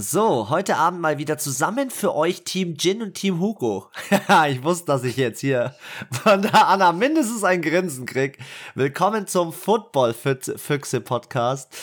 [0.00, 3.90] So, heute Abend mal wieder zusammen für euch Team Jin und Team Hugo.
[4.48, 5.74] ich wusste, dass ich jetzt hier
[6.22, 8.38] von der Anna mindestens ein Grinsen krieg.
[8.76, 11.74] Willkommen zum Football Füchse Podcast.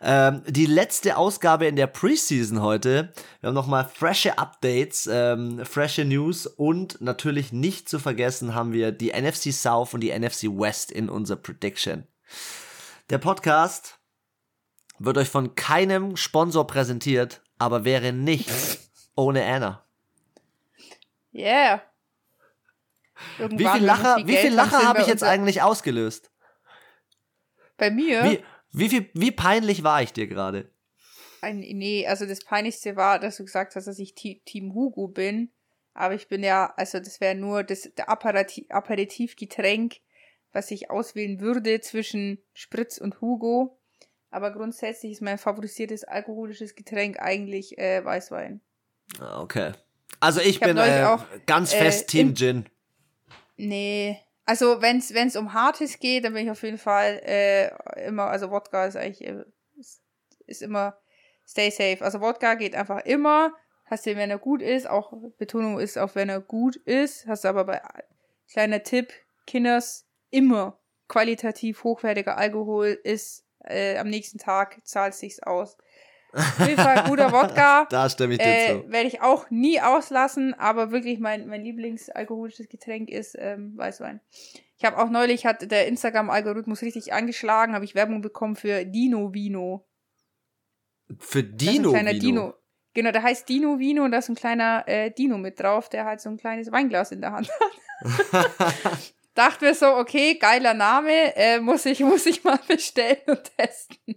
[0.00, 3.12] Ähm, die letzte Ausgabe in der Preseason heute.
[3.40, 8.92] Wir haben nochmal frische Updates, ähm, frische News und natürlich nicht zu vergessen haben wir
[8.92, 12.06] die NFC South und die NFC West in unserer Prediction.
[13.10, 13.98] Der Podcast
[15.00, 19.84] wird euch von keinem Sponsor präsentiert, aber wäre nichts ohne Anna.
[21.32, 21.82] Yeah.
[23.38, 26.30] Irgendwann, wie viel Lacher, wie viel Lacher habe ich jetzt eigentlich ausgelöst?
[27.76, 28.24] Bei mir?
[28.24, 30.70] Wie, wie, viel, wie peinlich war ich dir gerade?
[31.52, 35.50] Nee, also das Peinlichste war, dass du gesagt hast, dass ich Team Hugo bin.
[35.92, 39.96] Aber ich bin ja, also das wäre nur das der Aperitivgetränk,
[40.52, 43.78] was ich auswählen würde zwischen Spritz und Hugo.
[44.34, 48.60] Aber grundsätzlich ist mein favorisiertes alkoholisches Getränk eigentlich äh, Weißwein.
[49.20, 49.70] Ah, okay.
[50.18, 52.66] Also ich, ich bin äh, auch, ganz äh, fest Team im, Gin.
[53.56, 54.18] Nee.
[54.44, 57.68] Also wenn es um Hartes geht, dann bin ich auf jeden Fall äh,
[58.04, 59.44] immer, also Wodka ist eigentlich, äh,
[59.78, 60.02] ist,
[60.46, 60.98] ist immer
[61.46, 62.04] stay safe.
[62.04, 63.52] Also Wodka geht einfach immer.
[63.84, 67.28] Hast du, wenn er gut ist, auch Betonung ist auch, wenn er gut ist.
[67.28, 67.80] Hast du aber bei,
[68.50, 69.12] kleiner Tipp,
[69.46, 75.76] Kinders, immer qualitativ hochwertiger Alkohol ist äh, am nächsten Tag zahlt sich's aus.
[76.34, 77.84] Auf jeden Fall guter Wodka.
[77.90, 78.90] da stimme ich dir äh, zu.
[78.90, 84.20] Werde ich auch nie auslassen, aber wirklich mein, mein Lieblingsalkoholisches Getränk ist ähm, Weißwein.
[84.76, 89.32] Ich habe auch neulich, hat der Instagram-Algorithmus richtig angeschlagen, habe ich Werbung bekommen für Dino
[89.32, 89.86] Vino.
[91.18, 92.12] Für Dino Vino?
[92.12, 92.54] Dino.
[92.94, 96.04] Genau, der heißt Dino Vino und da ist ein kleiner äh, Dino mit drauf, der
[96.04, 98.50] halt so ein kleines Weinglas in der Hand hat.
[99.34, 104.16] dachte mir so, okay, geiler Name, äh, muss, ich, muss ich mal bestellen und testen.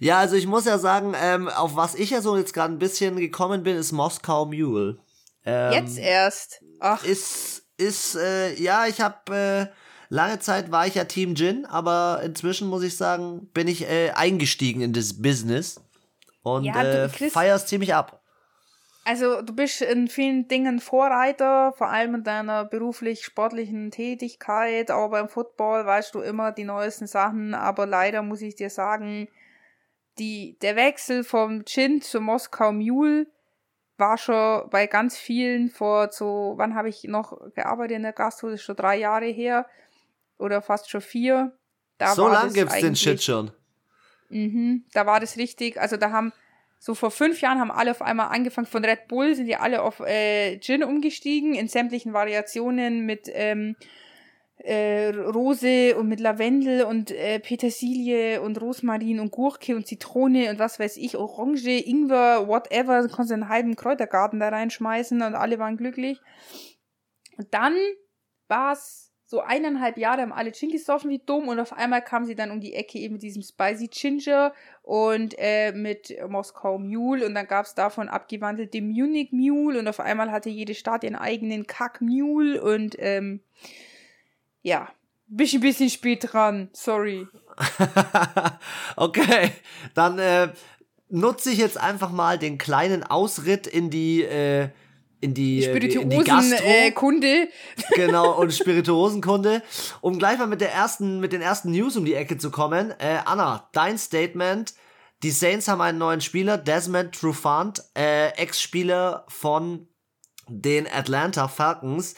[0.00, 2.78] Ja, also ich muss ja sagen, ähm, auf was ich ja so jetzt gerade ein
[2.78, 4.98] bisschen gekommen bin, ist Moskau Mule.
[5.44, 6.62] Ähm, jetzt erst.
[6.80, 7.04] Ach.
[7.04, 9.74] Ist, ist, äh, ja, ich habe äh,
[10.08, 14.10] lange Zeit war ich ja Team Gin, aber inzwischen muss ich sagen, bin ich äh,
[14.10, 15.80] eingestiegen in das Business
[16.42, 18.22] und ja, du, äh, feierst ziemlich ab.
[19.06, 25.28] Also du bist in vielen Dingen Vorreiter, vor allem in deiner beruflich-sportlichen Tätigkeit, aber beim
[25.28, 29.28] Football weißt du immer die neuesten Sachen, aber leider muss ich dir sagen,
[30.18, 33.28] die, der Wechsel vom Chin zu Moskau Mule
[33.96, 38.48] war schon bei ganz vielen vor so, wann habe ich noch gearbeitet in der Gastro,
[38.48, 39.66] das ist schon drei Jahre her
[40.36, 41.56] oder fast schon vier.
[41.98, 43.52] Da so lange gibt's den Shit schon.
[44.30, 46.32] Mhm, da war das richtig, also da haben
[46.78, 49.82] so vor fünf Jahren haben alle auf einmal angefangen, von Red Bull sind die alle
[49.82, 53.76] auf äh, Gin umgestiegen, in sämtlichen Variationen mit ähm,
[54.58, 60.58] äh, Rose und mit Lavendel und äh, Petersilie und Rosmarin und Gurke und Zitrone und
[60.58, 65.58] was weiß ich, Orange, Ingwer, whatever, du konntest einen halben Kräutergarten da reinschmeißen und alle
[65.58, 66.20] waren glücklich.
[67.36, 67.74] Und dann
[68.48, 72.36] war's so eineinhalb Jahre haben alle Gin gesoffen wie dumm und auf einmal kam sie
[72.36, 77.34] dann um die Ecke eben mit diesem Spicy Ginger und äh, mit Moskau Mule und
[77.34, 81.66] dann gab es davon abgewandelte Munich Mule und auf einmal hatte jede Stadt ihren eigenen
[81.66, 83.40] Kack Mule und ähm,
[84.62, 84.88] ja,
[85.26, 87.26] bin ich ein bisschen spät dran, sorry.
[88.96, 89.50] okay,
[89.94, 90.52] dann äh,
[91.08, 94.68] nutze ich jetzt einfach mal den kleinen Ausritt in die äh,
[95.26, 97.26] in die Spirituosenkunde.
[97.26, 97.48] Äh,
[97.94, 99.62] genau, und Spirituosenkunde.
[100.00, 102.92] Um gleich mal mit der ersten, mit den ersten News um die Ecke zu kommen.
[102.98, 104.74] Äh, Anna, dein Statement.
[105.22, 109.88] Die Saints haben einen neuen Spieler, Desmond Trufant, äh, Ex-Spieler von
[110.48, 112.14] den Atlanta Falcons.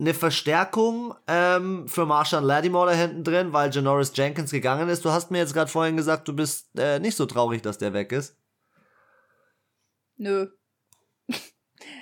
[0.00, 5.04] Eine Verstärkung ähm, für Marshall Lattimore da hinten drin, weil Janoris Jenkins gegangen ist.
[5.04, 7.92] Du hast mir jetzt gerade vorhin gesagt, du bist äh, nicht so traurig, dass der
[7.92, 8.36] weg ist.
[10.16, 10.46] Nö.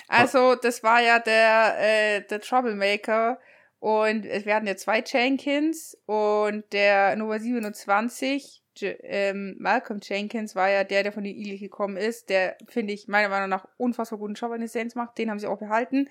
[0.08, 3.38] Also, das war ja der, äh, der Troublemaker.
[3.78, 10.70] Und wir hatten ja zwei Jenkins und der Nummer 27, J ähm, Malcolm Jenkins, war
[10.70, 12.30] ja der, der von den Eagles gekommen ist.
[12.30, 15.18] Der, finde ich, meiner Meinung nach unfassbar guten Job an den Saints macht.
[15.18, 16.08] Den haben sie auch behalten.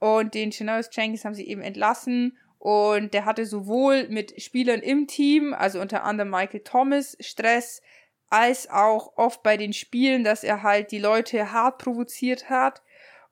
[0.00, 2.36] Und den Janoris Jenkins haben sie eben entlassen.
[2.58, 7.82] Und der hatte sowohl mit Spielern im Team, also unter anderem Michael Thomas, Stress,
[8.28, 12.82] als auch oft bei den Spielen, dass er halt die Leute hart provoziert hat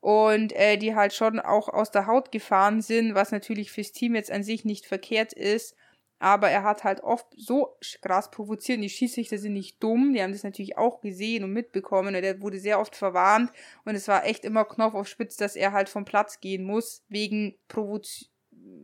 [0.01, 4.15] und äh, die halt schon auch aus der Haut gefahren sind, was natürlich fürs Team
[4.15, 5.77] jetzt an sich nicht verkehrt ist.
[6.19, 10.23] Aber er hat halt oft so krass provoziert und die Schiedsrichter sind nicht dumm, die
[10.23, 12.15] haben das natürlich auch gesehen und mitbekommen.
[12.15, 13.51] Und er wurde sehr oft verwarnt.
[13.87, 17.03] Und es war echt immer Knopf auf Spitz, dass er halt vom Platz gehen muss,
[17.09, 18.27] wegen Provoz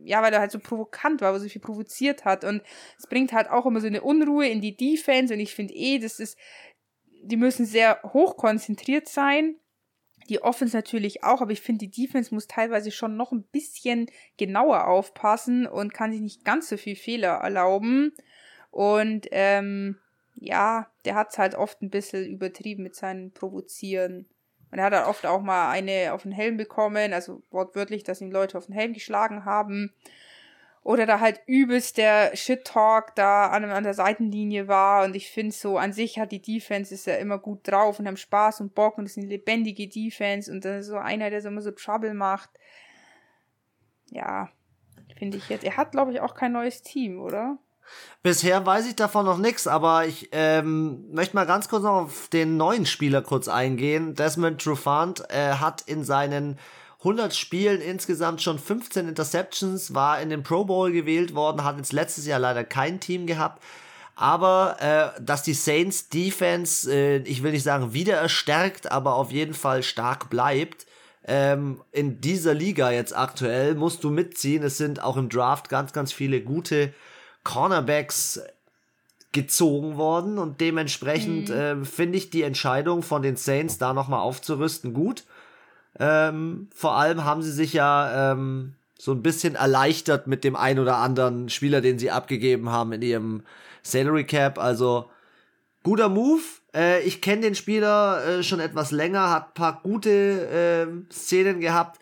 [0.03, 2.43] ja, weil er halt so provokant war, weil er so viel provoziert hat.
[2.43, 2.63] Und
[2.97, 5.33] es bringt halt auch immer so eine Unruhe in die Defense.
[5.33, 6.37] Und ich finde eh, das ist
[7.21, 9.55] die müssen sehr hoch konzentriert sein.
[10.29, 14.07] Die Offense natürlich auch, aber ich finde, die Defense muss teilweise schon noch ein bisschen
[14.37, 18.13] genauer aufpassen und kann sich nicht ganz so viel Fehler erlauben.
[18.71, 19.97] Und ähm,
[20.35, 24.27] ja, der hat es halt oft ein bisschen übertrieben mit seinen Provozieren.
[24.71, 28.21] Und er hat halt oft auch mal eine auf den Helm bekommen, also wortwörtlich, dass
[28.21, 29.93] ihm Leute auf den Helm geschlagen haben.
[30.87, 35.03] Oder da halt übelst der Shit-Talk da an, an der Seitenlinie war.
[35.03, 38.07] Und ich finde so, an sich hat die Defense ist ja immer gut drauf und
[38.07, 40.49] haben Spaß und Bock und es ist eine lebendige Defense.
[40.49, 42.51] Und dann ist so einer, der so immer so Trouble macht.
[44.11, 44.47] Ja,
[45.19, 45.65] finde ich jetzt.
[45.65, 47.57] Er hat, glaube ich, auch kein neues Team, oder?
[48.23, 52.29] Bisher weiß ich davon noch nichts, aber ich ähm, möchte mal ganz kurz noch auf
[52.29, 54.15] den neuen Spieler kurz eingehen.
[54.15, 56.57] Desmond Trufant äh, hat in seinen
[56.99, 61.93] 100 Spielen insgesamt schon 15 Interceptions, war in den Pro Bowl gewählt worden, hat jetzt
[61.93, 63.61] letztes Jahr leider kein Team gehabt.
[64.15, 69.31] Aber äh, dass die Saints Defense, äh, ich will nicht sagen wieder erstärkt, aber auf
[69.31, 70.87] jeden Fall stark bleibt,
[71.23, 74.63] ähm, in dieser Liga jetzt aktuell musst du mitziehen.
[74.63, 76.93] Es sind auch im Draft ganz, ganz viele gute
[77.43, 78.41] Cornerbacks
[79.33, 81.55] gezogen worden und dementsprechend mhm.
[81.55, 85.25] äh, finde ich die Entscheidung von den Saints da nochmal aufzurüsten gut.
[85.99, 90.79] Ähm, vor allem haben sie sich ja ähm, so ein bisschen erleichtert mit dem ein
[90.79, 93.43] oder anderen Spieler, den sie abgegeben haben in ihrem
[93.83, 94.59] Salary Cap.
[94.59, 95.09] Also
[95.83, 96.41] guter Move.
[96.75, 101.99] Äh, ich kenne den Spieler äh, schon etwas länger, hat paar gute äh, Szenen gehabt.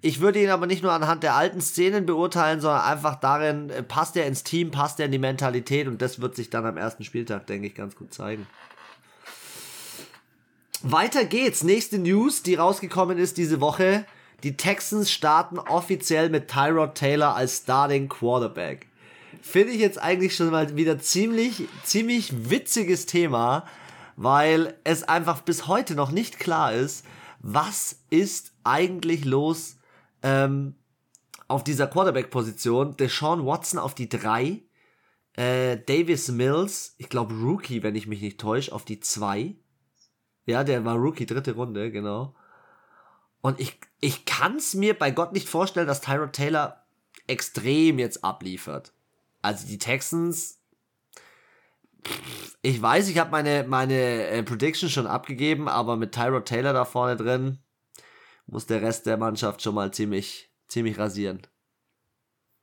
[0.00, 3.82] Ich würde ihn aber nicht nur anhand der alten Szenen beurteilen, sondern einfach darin, äh,
[3.82, 6.76] passt er ins Team, passt er in die Mentalität und das wird sich dann am
[6.76, 8.46] ersten Spieltag, denke ich, ganz gut zeigen.
[10.82, 11.64] Weiter geht's.
[11.64, 14.06] Nächste News, die rausgekommen ist diese Woche.
[14.44, 18.86] Die Texans starten offiziell mit Tyrod Taylor als Starting Quarterback.
[19.42, 23.66] Finde ich jetzt eigentlich schon mal wieder ziemlich, ziemlich witziges Thema,
[24.14, 27.04] weil es einfach bis heute noch nicht klar ist,
[27.40, 29.78] was ist eigentlich los
[30.22, 30.76] ähm,
[31.48, 32.96] auf dieser Quarterback-Position.
[32.96, 34.62] Deshaun Watson auf die 3.
[35.34, 39.56] Äh, Davis Mills, ich glaube Rookie, wenn ich mich nicht täusche, auf die 2.
[40.48, 42.34] Ja, der war Rookie, dritte Runde, genau.
[43.42, 46.86] Und ich, ich kann es mir bei Gott nicht vorstellen, dass Tyrod Taylor
[47.26, 48.94] extrem jetzt abliefert.
[49.42, 50.58] Also die Texans,
[52.62, 56.86] ich weiß, ich habe meine, meine äh, Prediction schon abgegeben, aber mit Tyrod Taylor da
[56.86, 57.58] vorne drin,
[58.46, 61.42] muss der Rest der Mannschaft schon mal ziemlich, ziemlich rasieren.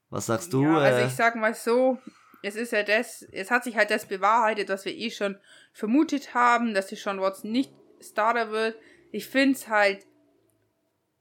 [0.09, 0.63] Was sagst du?
[0.63, 1.05] Ja, also äh?
[1.05, 1.99] ich sag mal so,
[2.45, 5.39] es ist ja das, es hat sich halt das bewahrheitet, was wir eh schon
[5.73, 7.71] vermutet haben, dass die Sean Watson nicht
[8.01, 8.77] Starter wird.
[9.11, 10.05] Ich finde es halt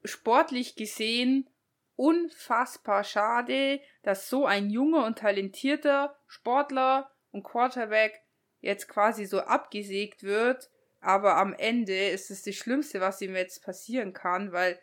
[0.04, 1.48] sportlich gesehen
[1.96, 8.20] unfassbar schade, dass so ein junger und talentierter Sportler und Quarterback
[8.60, 10.70] jetzt quasi so abgesägt wird
[11.04, 14.80] aber am Ende ist es das Schlimmste, was ihm jetzt passieren kann, weil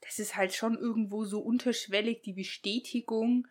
[0.00, 3.46] das ist halt schon irgendwo so unterschwellig die Bestätigung,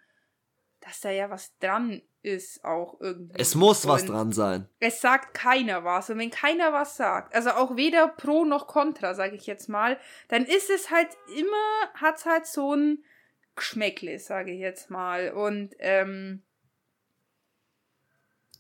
[0.82, 3.40] dass da ja was dran ist, auch irgendwie.
[3.40, 4.68] Es muss was dran sein.
[4.80, 6.10] Es sagt keiner was.
[6.10, 9.98] Und wenn keiner was sagt, also auch weder pro noch contra, sage ich jetzt mal,
[10.28, 13.04] dann ist es halt immer, hat es halt so ein
[13.56, 15.32] Geschmäckle, sage ich jetzt mal.
[15.32, 16.44] Und ähm,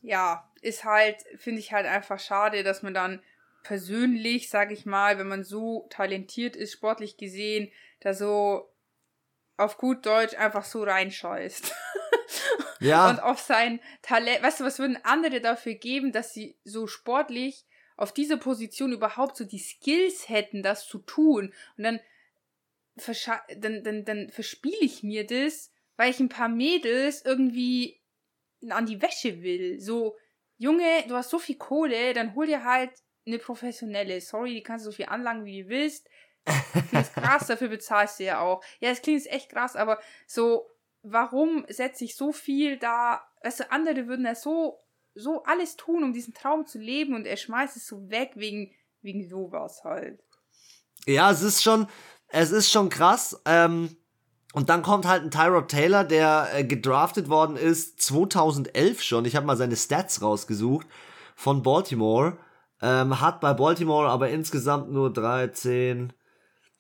[0.01, 3.21] ja, ist halt, finde ich halt einfach schade, dass man dann
[3.63, 8.71] persönlich, sag ich mal, wenn man so talentiert ist, sportlich gesehen, da so
[9.57, 11.75] auf gut Deutsch einfach so reinscheißt.
[12.79, 13.11] Ja.
[13.11, 17.65] Und auf sein Talent, weißt du, was würden andere dafür geben, dass sie so sportlich
[17.95, 21.53] auf dieser Position überhaupt so die Skills hätten, das zu tun?
[21.77, 21.99] Und dann,
[23.57, 28.01] dann, dann, dann verspiele ich mir das, weil ich ein paar Mädels irgendwie
[28.69, 29.79] an die Wäsche will.
[29.79, 30.17] So,
[30.57, 32.91] Junge, du hast so viel Kohle, dann hol dir halt
[33.25, 34.19] eine professionelle.
[34.21, 36.09] Sorry, die kannst du so viel anlangen, wie du willst.
[36.91, 38.63] Das ist krass, dafür bezahlst du ja auch.
[38.79, 40.70] Ja, das klingt echt krass, aber so,
[41.03, 43.21] warum setze ich so viel da?
[43.43, 44.79] Du, andere würden ja so,
[45.15, 48.71] so alles tun, um diesen Traum zu leben und er schmeißt es so weg wegen,
[49.01, 50.21] wegen sowas halt.
[51.05, 51.87] Ja, es ist schon,
[52.27, 53.41] es ist schon krass.
[53.45, 53.95] Ähm,
[54.53, 59.25] und dann kommt halt ein Tyrod Taylor, der äh, gedraftet worden ist 2011 schon.
[59.25, 60.87] Ich habe mal seine Stats rausgesucht
[61.35, 62.37] von Baltimore.
[62.81, 66.13] Ähm, hat bei Baltimore aber insgesamt nur 13,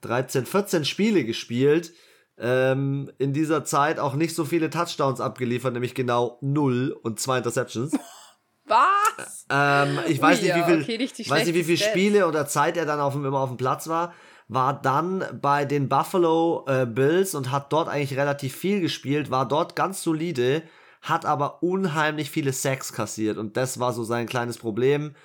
[0.01, 1.93] 13, 14 Spiele gespielt.
[2.43, 7.37] Ähm, in dieser Zeit auch nicht so viele Touchdowns abgeliefert, nämlich genau 0 und 2
[7.37, 7.93] Interceptions.
[8.65, 9.45] Was?
[9.49, 12.77] Ähm, ich weiß Ui, nicht, wie viel, okay, weiß nicht, wie viele Spiele oder Zeit
[12.77, 14.13] er dann auf dem, immer auf dem Platz war.
[14.47, 19.47] War dann bei den Buffalo äh, Bills und hat dort eigentlich relativ viel gespielt, war
[19.47, 20.63] dort ganz solide,
[21.01, 25.15] hat aber unheimlich viele Sacks kassiert und das war so sein kleines Problem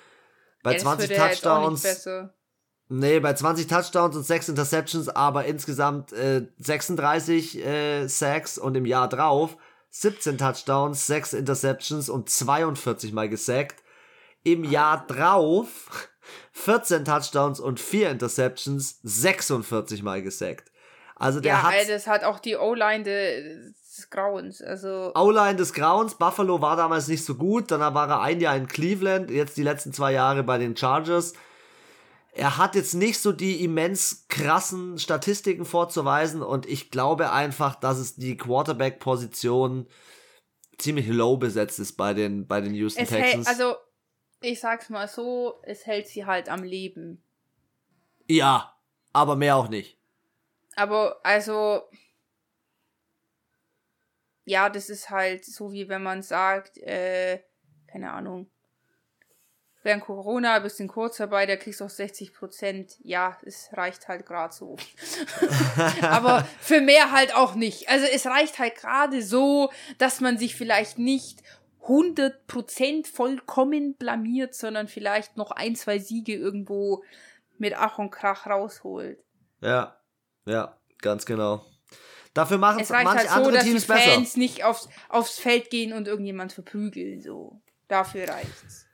[0.61, 1.83] Bei ja, 20 Touchdowns.
[2.89, 8.85] Nee, bei 20 Touchdowns und 6 Interceptions, aber insgesamt äh, 36 äh, Sacks und im
[8.85, 9.57] Jahr drauf
[9.89, 13.83] 17 Touchdowns, 6 Interceptions und 42 mal gesackt.
[14.43, 16.09] Im Jahr drauf
[16.53, 20.71] 14 Touchdowns und 4 Interceptions, 46 mal gesackt.
[21.15, 21.89] Also der ja, hat.
[21.89, 24.61] das hat auch die O-Line des Grauens.
[24.61, 26.15] Also O-Line des Grauens.
[26.15, 27.71] Buffalo war damals nicht so gut.
[27.71, 29.31] Dann war er ein Jahr in Cleveland.
[29.31, 31.33] Jetzt die letzten zwei Jahre bei den Chargers.
[32.37, 37.97] Er hat jetzt nicht so die immens krassen Statistiken vorzuweisen und ich glaube einfach, dass
[37.97, 39.87] es die Quarterback-Position
[40.77, 43.47] ziemlich low besetzt ist bei den, bei den Houston es Texans.
[43.47, 43.75] Hält, also,
[44.41, 47.23] ich sag's mal so, es hält sie halt am Leben.
[48.27, 48.77] Ja,
[49.13, 49.99] aber mehr auch nicht.
[50.75, 51.81] Aber, also,
[54.45, 57.41] ja, das ist halt so, wie wenn man sagt, äh,
[57.87, 58.51] keine Ahnung,
[59.87, 62.97] während Corona ein bisschen Kurzarbeit, da kriegst du auch 60 Prozent.
[62.99, 64.75] Ja, es reicht halt gerade so.
[66.01, 67.89] Aber für mehr halt auch nicht.
[67.89, 71.41] Also es reicht halt gerade so, dass man sich vielleicht nicht
[71.81, 77.03] 100 Prozent vollkommen blamiert, sondern vielleicht noch ein, zwei Siege irgendwo
[77.57, 79.17] mit Ach und Krach rausholt.
[79.61, 79.97] Ja,
[80.45, 81.65] ja, ganz genau.
[82.33, 84.39] Dafür machen es manche halt so, andere dass Teams die Fans besser.
[84.39, 87.21] nicht aufs, aufs Feld gehen und irgendjemand verprügeln.
[87.21, 87.61] So.
[87.87, 88.86] Dafür reicht's.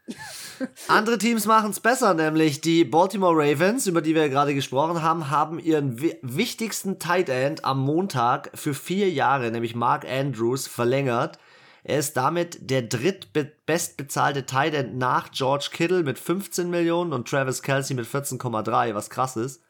[0.88, 5.29] Andere Teams machen es besser, nämlich die Baltimore Ravens, über die wir gerade gesprochen haben,
[5.29, 11.39] haben ihren wichtigsten Tight End am Montag für vier Jahre, nämlich Mark Andrews, verlängert.
[11.83, 17.62] Er ist damit der drittbestbezahlte Tight End nach George Kittle mit 15 Millionen und Travis
[17.62, 19.62] Kelsey mit 14,3, was krass ist.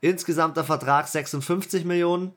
[0.00, 2.34] Insgesamter Vertrag 56 Millionen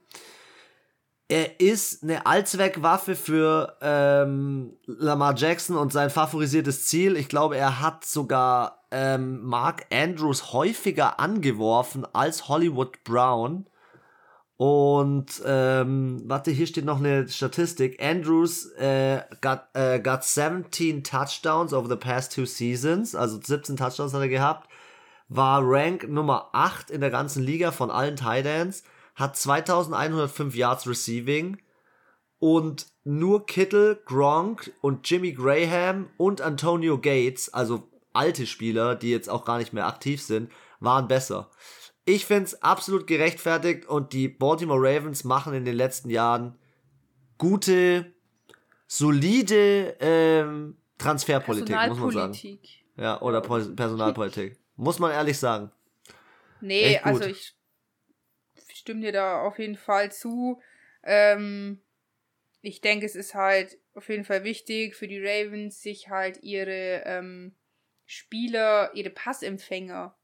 [1.29, 7.17] er ist eine Allzweckwaffe für ähm, Lamar Jackson und sein favorisiertes Ziel.
[7.17, 13.65] Ich glaube, er hat sogar ähm, Mark Andrews häufiger angeworfen als Hollywood Brown.
[14.55, 18.01] Und ähm, warte, hier steht noch eine Statistik.
[18.01, 23.15] Andrews äh, got, äh, got 17 Touchdowns over the past two seasons.
[23.15, 24.69] Also 17 Touchdowns hat er gehabt.
[25.27, 28.83] War Rank Nummer 8 in der ganzen Liga von allen Tight Ends
[29.17, 31.57] hat 2105 Yards Receiving
[32.37, 39.27] und nur Kittle, Gronk und Jimmy Graham und Antonio Gates, also alte Spieler, die jetzt
[39.27, 41.49] auch gar nicht mehr aktiv sind, waren besser.
[42.05, 46.55] Ich finde es absolut gerechtfertigt und die Baltimore Ravens machen in den letzten Jahren
[47.39, 48.13] gute,
[48.85, 52.59] solide ähm, Transferpolitik, muss man sagen.
[52.95, 54.59] Ja, oder Personalpolitik.
[54.75, 55.71] muss man ehrlich sagen.
[56.61, 57.56] Nee, also ich
[58.87, 60.61] stimme dir da auf jeden Fall zu.
[61.03, 61.81] Ähm,
[62.61, 67.03] ich denke, es ist halt auf jeden Fall wichtig für die Ravens, sich halt ihre
[67.05, 67.53] ähm,
[68.05, 70.17] Spieler, ihre Passempfänger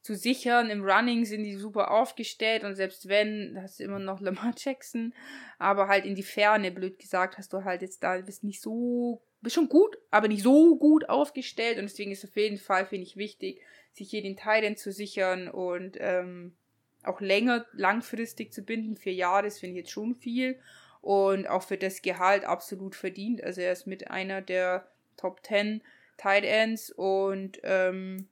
[0.00, 0.70] zu sichern.
[0.70, 5.14] Im Running sind die super aufgestellt und selbst wenn, hast du immer noch Lamar Jackson,
[5.58, 9.22] aber halt in die Ferne, blöd gesagt, hast du halt jetzt da, bist nicht so,
[9.42, 13.04] bist schon gut, aber nicht so gut aufgestellt und deswegen ist auf jeden Fall, finde
[13.04, 13.60] ich, wichtig,
[13.92, 16.56] sich hier den Teilen zu sichern und ähm,
[17.04, 18.96] auch länger, langfristig zu binden.
[18.96, 20.58] Vier Jahre, das finde ich jetzt schon viel.
[21.00, 23.42] Und auch für das Gehalt absolut verdient.
[23.42, 25.82] Also er ist mit einer der Top 10
[26.16, 28.28] Tight Ends und ähm,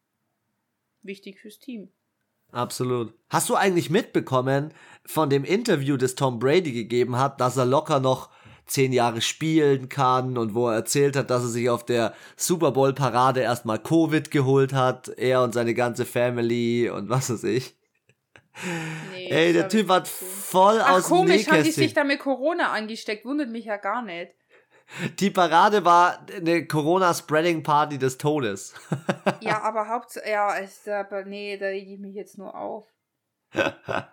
[1.03, 1.89] wichtig fürs Team.
[2.53, 3.15] Absolut.
[3.29, 4.73] Hast du eigentlich mitbekommen
[5.05, 8.31] von dem Interview, das Tom Brady gegeben hat, dass er locker noch
[8.67, 12.71] zehn Jahre spielen kann und wo er erzählt hat, dass er sich auf der Super
[12.71, 17.75] Bowl Parade erstmal Covid geholt hat, er und seine ganze Family und was weiß ich.
[19.13, 21.55] Nee, Ey, der Typ hat voll Ach, aus komisch, dem Nähkästchen.
[21.57, 23.25] haben die sich da mit Corona angesteckt.
[23.25, 24.33] Wundert mich ja gar nicht.
[25.21, 28.75] Die Parade war eine Corona-Spreading-Party des Todes.
[29.41, 32.87] ja, aber Hauptsache, ja, ist, aber nee, da rege ich mich jetzt nur auf.
[33.55, 34.05] ja,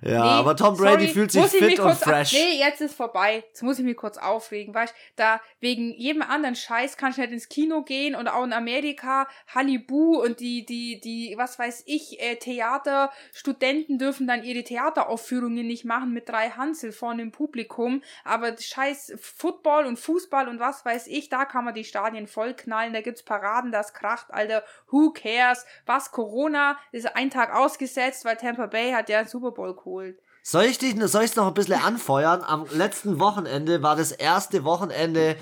[0.00, 2.32] nee, aber Tom Brady sorry, fühlt sich fit und fresh.
[2.32, 3.44] Nee, jetzt ist vorbei.
[3.48, 7.32] Jetzt muss ich mich kurz aufregen, weißt da wegen jedem anderen Scheiß kann ich nicht
[7.32, 9.28] ins Kino gehen und auch in Amerika.
[9.54, 15.84] Halibu und die die die was weiß ich äh, Theaterstudenten dürfen dann ihre Theateraufführungen nicht
[15.84, 21.08] machen mit drei Hansel vorne im Publikum, aber Scheiß Football und Fußball und was weiß
[21.08, 25.66] ich, da kann man die Stadien vollknallen, da gibt's Paraden, das kracht, Alter, who cares?
[25.84, 26.10] Was?
[26.12, 30.20] Corona ist ein Tag ausgesetzt, weil Tampa Tampa Bay hat ja einen Super Bowl geholt.
[30.42, 32.42] Soll ich dich, soll ich noch ein bisschen anfeuern?
[32.42, 35.36] Am letzten Wochenende war das erste Wochenende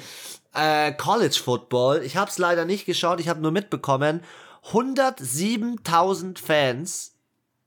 [0.55, 2.03] äh, College Football.
[2.03, 4.23] Ich habe es leider nicht geschaut, ich habe nur mitbekommen.
[4.71, 7.15] 107.000 Fans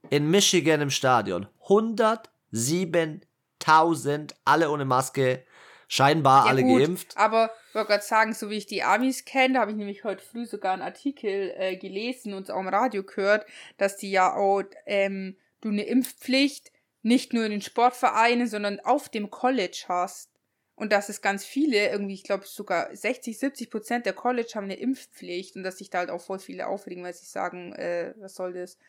[0.09, 1.47] in Michigan im Stadion.
[1.67, 5.43] 107.000, alle ohne Maske.
[5.87, 7.17] scheinbar ja, alle gut, geimpft.
[7.17, 10.03] Aber ich wollte gerade sagen, so wie ich die Amis kenne, da habe ich nämlich
[10.03, 13.45] heute früh sogar einen Artikel äh, gelesen und auch im Radio gehört,
[13.77, 16.71] dass die ja auch ähm, du eine Impfpflicht
[17.03, 20.29] nicht nur in den Sportvereinen, sondern auf dem College hast.
[20.75, 24.63] Und dass es ganz viele, irgendwie, ich glaube sogar 60, 70 Prozent der College haben
[24.63, 28.15] eine Impfpflicht und dass sich da halt auch voll viele aufregen, weil sie sagen, äh,
[28.17, 28.79] was soll das?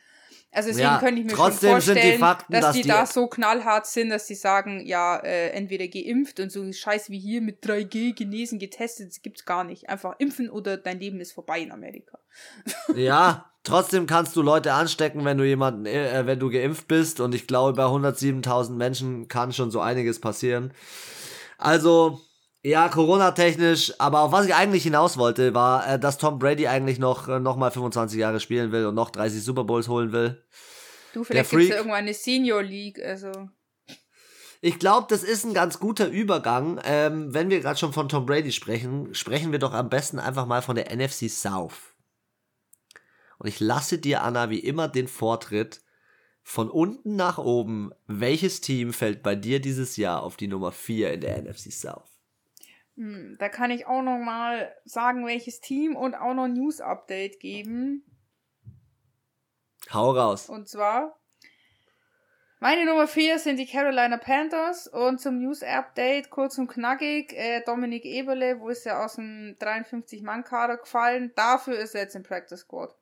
[0.51, 3.27] Also deswegen ja, könnte ich mir schon vorstellen, Fakten, dass, dass, die, die da so
[3.27, 7.63] knallhart sind, dass sie sagen, ja, äh, entweder geimpft und so Scheiß wie hier mit
[7.63, 9.91] 3G genesen, getestet, das gibt's gar nicht.
[9.91, 12.19] Einfach impfen oder dein Leben ist vorbei in Amerika.
[12.95, 17.35] Ja, trotzdem kannst du Leute anstecken, wenn du jemanden, äh, wenn du geimpft bist und
[17.35, 20.73] ich glaube, bei 107.000 Menschen kann schon so einiges passieren.
[21.59, 22.21] Also,
[22.63, 26.99] ja, Corona-technisch, aber auf was ich eigentlich hinaus wollte, war, äh, dass Tom Brady eigentlich
[26.99, 30.43] noch, äh, noch mal 25 Jahre spielen will und noch 30 Super Bowls holen will.
[31.13, 33.31] Du, vielleicht gibt es ja irgendwann eine Senior League, also.
[34.61, 36.81] Ich glaube, das ist ein ganz guter Übergang.
[36.85, 40.47] Ähm, wenn wir gerade schon von Tom Brady sprechen, sprechen wir doch am besten einfach
[40.47, 41.94] mal von der NFC South.
[43.45, 45.83] Und ich lasse dir, Anna, wie immer den Vortritt.
[46.43, 51.13] Von unten nach oben, welches Team fällt bei dir dieses Jahr auf die Nummer 4
[51.13, 52.09] in der NFC South?
[52.97, 57.39] Hm, da kann ich auch noch mal sagen, welches Team und auch noch News Update
[57.39, 58.07] geben.
[59.93, 60.49] Hau raus.
[60.49, 61.21] Und zwar
[62.61, 67.61] meine Nummer 4 sind die Carolina Panthers und zum News Update kurz und knackig äh,
[67.67, 72.17] Dominik Eberle, wo ist er aus dem 53 Mann Kader gefallen, dafür ist er jetzt
[72.17, 72.97] im Practice Squad.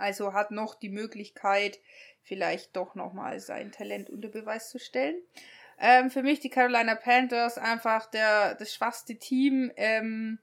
[0.00, 1.78] Also hat noch die Möglichkeit
[2.22, 5.16] vielleicht doch noch mal sein Talent unter Beweis zu stellen.
[5.78, 10.38] Ähm, für mich die Carolina Panthers einfach der, das schwachste Team ähm,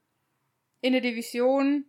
[0.81, 1.85] in der Division.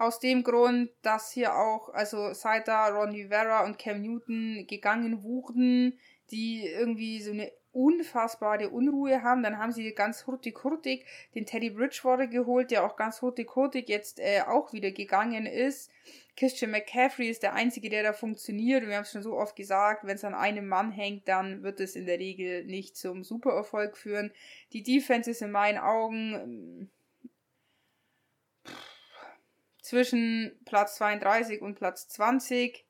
[0.00, 5.24] Aus dem Grund, dass hier auch, also seit da Ron Rivera und Cam Newton gegangen
[5.24, 5.98] wurden,
[6.30, 9.44] die irgendwie so eine unfassbare Unruhe haben.
[9.44, 11.06] Dann haben sie ganz hurtig-hurtig
[11.36, 15.92] den Teddy Bridgewater geholt, der auch ganz hurtig-hurtig jetzt äh, auch wieder gegangen ist.
[16.36, 18.84] Christian McCaffrey ist der Einzige, der da funktioniert.
[18.84, 21.78] Wir haben es schon so oft gesagt, wenn es an einem Mann hängt, dann wird
[21.78, 24.32] es in der Regel nicht zum Supererfolg führen.
[24.72, 26.90] Die Defense ist in meinen Augen ähm,
[29.82, 32.87] zwischen Platz 32 und Platz 20.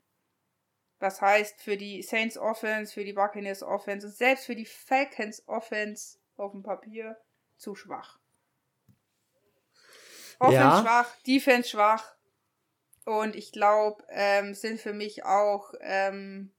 [0.98, 5.46] Was heißt für die Saints Offense, für die Buccaneers Offense und selbst für die Falcons
[5.46, 7.16] Offense auf dem Papier
[7.56, 8.18] zu schwach.
[10.40, 10.82] Offense ja.
[10.82, 12.18] schwach, Defense schwach,
[13.08, 16.52] und ich glaube, ähm, sind für mich auch ähm,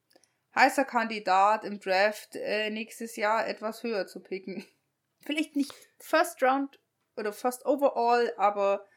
[0.56, 4.65] heißer Kandidat im Draft äh, nächstes Jahr etwas höher zu picken.
[5.19, 6.80] Vielleicht nicht First Round
[7.15, 8.88] oder First Overall, aber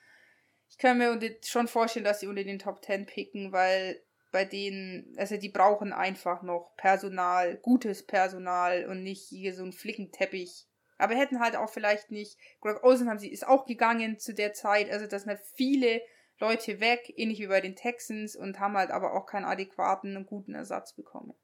[0.71, 4.03] ich kann mir schon vorstellen, dass sie unter den Top 10 picken, weil
[4.33, 9.73] bei denen, also die brauchen einfach noch Personal, gutes Personal und nicht hier so ein
[9.73, 10.67] Flickenteppich.
[10.99, 14.55] Aber hätten halt auch vielleicht nicht, Greg Olsen haben sie, ist auch gegangen zu der
[14.55, 16.01] Zeit, also das sind halt viele
[16.39, 20.27] Leute weg, ähnlich wie bei den Texans, und haben halt aber auch keinen adäquaten und
[20.27, 21.35] guten Ersatz bekommen.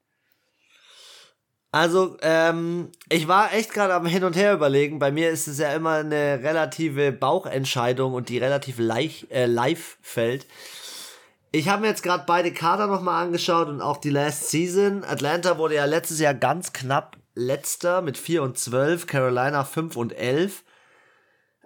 [1.70, 4.98] Also, ähm, ich war echt gerade am Hin und Her überlegen.
[4.98, 9.98] Bei mir ist es ja immer eine relative Bauchentscheidung und die relativ live, äh, live
[10.00, 10.46] fällt.
[11.50, 15.02] Ich habe mir jetzt gerade beide Kader nochmal angeschaut und auch die Last Season.
[15.02, 20.12] Atlanta wurde ja letztes Jahr ganz knapp letzter mit 4 und 12, Carolina 5 und
[20.12, 20.62] 11.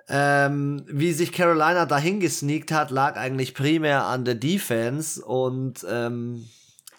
[0.09, 5.25] Ähm, wie sich Carolina dahin gesneakt hat, lag eigentlich primär an der Defense.
[5.25, 6.49] Und ähm,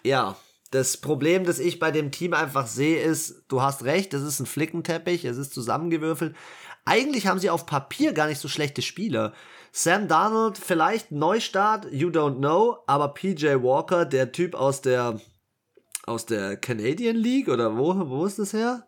[0.02, 0.36] ja,
[0.70, 4.40] das Problem, das ich bei dem Team einfach sehe, ist, du hast recht, es ist
[4.40, 6.36] ein Flickenteppich, es ist zusammengewürfelt.
[6.84, 9.32] Eigentlich haben sie auf Papier gar nicht so schlechte Spieler.
[9.76, 15.20] Sam Darnold, vielleicht Neustart, you don't know, aber PJ Walker, der Typ aus der
[16.06, 18.86] aus der Canadian League oder wo, wo ist das her?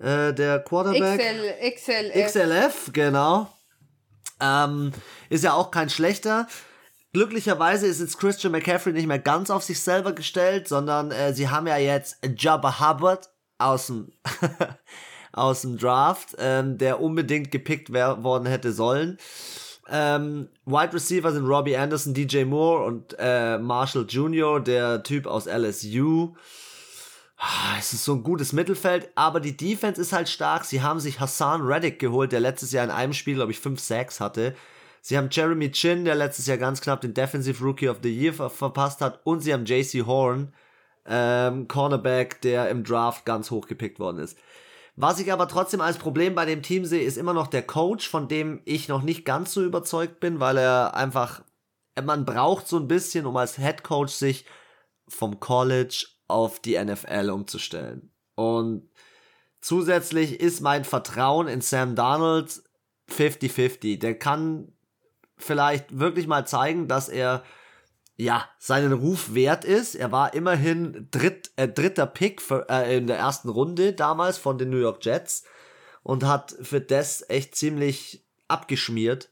[0.00, 1.20] Äh, der Quarterback.
[1.20, 2.26] XL, XLF.
[2.26, 3.48] XLF, genau.
[4.40, 4.90] Ähm,
[5.30, 6.48] ist ja auch kein schlechter.
[7.12, 11.48] Glücklicherweise ist jetzt Christian McCaffrey nicht mehr ganz auf sich selber gestellt, sondern äh, sie
[11.48, 14.10] haben ja jetzt Jabba Hubbard aus dem,
[15.32, 19.18] aus dem Draft, ähm, der unbedingt gepickt worden hätte sollen.
[19.88, 25.46] Ähm, Wide Receiver sind Robbie Anderson, DJ Moore und äh, Marshall Jr., der Typ aus
[25.46, 26.34] LSU.
[27.36, 30.64] Ah, es ist so ein gutes Mittelfeld, aber die Defense ist halt stark.
[30.64, 33.80] Sie haben sich Hassan Reddick geholt, der letztes Jahr in einem Spiel, glaube ich, 5
[33.80, 34.54] Sacks hatte.
[35.00, 38.32] Sie haben Jeremy Chin, der letztes Jahr ganz knapp den Defensive Rookie of the Year
[38.32, 39.20] ver verpasst hat.
[39.24, 40.54] Und sie haben JC Horn,
[41.04, 44.38] ähm, Cornerback, der im Draft ganz hoch gepickt worden ist.
[44.94, 48.08] Was ich aber trotzdem als Problem bei dem Team sehe, ist immer noch der Coach,
[48.08, 51.42] von dem ich noch nicht ganz so überzeugt bin, weil er einfach,
[52.02, 54.44] man braucht so ein bisschen, um als Head Coach sich
[55.08, 58.10] vom College auf die NFL umzustellen.
[58.34, 58.90] Und
[59.60, 62.62] zusätzlich ist mein Vertrauen in Sam Darnold
[63.10, 63.98] 50-50.
[63.98, 64.72] Der kann
[65.36, 67.42] vielleicht wirklich mal zeigen, dass er
[68.22, 69.96] ja, seinen Ruf wert ist.
[69.96, 74.58] Er war immerhin dritt, äh, dritter Pick für, äh, in der ersten Runde damals von
[74.58, 75.44] den New York Jets
[76.04, 79.30] und hat für das echt ziemlich abgeschmiert.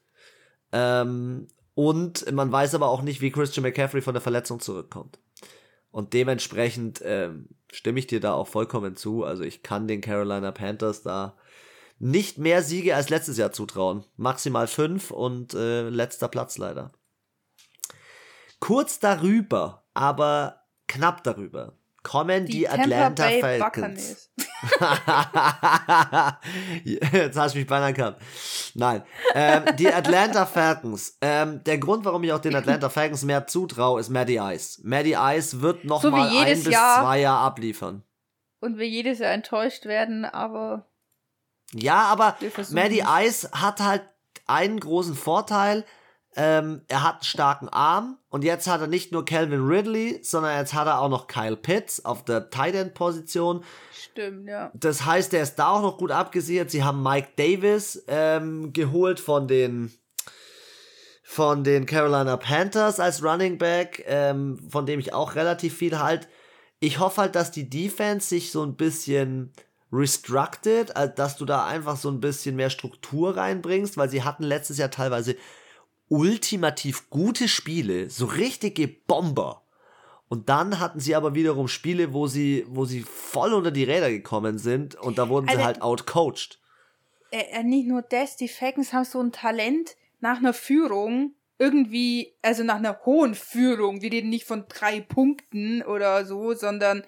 [0.72, 5.20] Ähm, und man weiß aber auch nicht, wie Christian McCaffrey von der Verletzung zurückkommt.
[5.92, 9.24] Und dementsprechend ähm, stimme ich dir da auch vollkommen zu.
[9.24, 11.36] Also ich kann den Carolina Panthers da
[12.00, 14.04] nicht mehr Siege als letztes Jahr zutrauen.
[14.16, 16.92] Maximal fünf und äh, letzter Platz leider.
[18.60, 24.30] Kurz darüber, aber knapp darüber, kommen die, die Atlanta Falcons.
[26.84, 28.22] Jetzt hast du mich beinahe gehabt.
[28.74, 29.02] Nein.
[29.34, 31.16] Ähm, die Atlanta Falcons.
[31.20, 34.80] Ähm, der Grund, warum ich auch den Atlanta Falcons mehr zutraue, ist Maddie Ice.
[34.84, 37.02] Maddie Ice wird noch so mal ein bis Jahr.
[37.02, 38.02] zwei Jahre abliefern.
[38.60, 40.86] Und wir jedes Jahr enttäuscht werden, aber.
[41.72, 42.36] Ja, aber
[42.70, 44.02] Maddie Ice hat halt
[44.46, 45.84] einen großen Vorteil.
[46.36, 50.56] Ähm, er hat einen starken Arm und jetzt hat er nicht nur Calvin Ridley, sondern
[50.56, 53.64] jetzt hat er auch noch Kyle Pitts auf der Tight End Position.
[53.92, 54.70] Stimmt, ja.
[54.74, 56.70] Das heißt, er ist da auch noch gut abgesichert.
[56.70, 59.92] Sie haben Mike Davis ähm, geholt von den
[61.24, 66.28] von den Carolina Panthers als Running Back, ähm, von dem ich auch relativ viel halt.
[66.80, 69.52] Ich hoffe halt, dass die Defense sich so ein bisschen
[69.92, 74.78] restructed, dass du da einfach so ein bisschen mehr Struktur reinbringst, weil sie hatten letztes
[74.78, 75.36] Jahr teilweise
[76.10, 79.62] ultimativ gute Spiele, so richtige Bomber.
[80.28, 84.10] Und dann hatten sie aber wiederum Spiele, wo sie, wo sie voll unter die Räder
[84.10, 86.60] gekommen sind und da wurden also, sie halt outcoached.
[87.30, 92.64] Äh, nicht nur das, die Falcons haben so ein Talent nach einer Führung, irgendwie, also
[92.64, 97.04] nach einer hohen Führung, wir reden nicht von drei Punkten oder so, sondern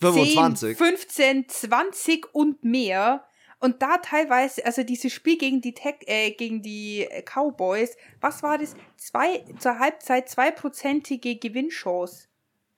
[0.00, 0.76] 25.
[0.76, 3.24] 10, 15, 20 und mehr
[3.64, 8.58] und da teilweise, also dieses Spiel gegen die Tech, äh, gegen die Cowboys, was war
[8.58, 8.74] das?
[8.98, 12.28] Zwei, zur Halbzeit zweiprozentige Gewinnchance.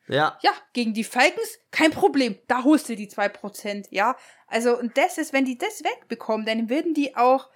[0.06, 0.38] Ja.
[0.42, 2.38] Ja, gegen die Falcons, kein Problem.
[2.46, 4.16] Da holst du die zwei Prozent, ja.
[4.46, 7.50] Also, und das ist, wenn die das wegbekommen, dann würden die auch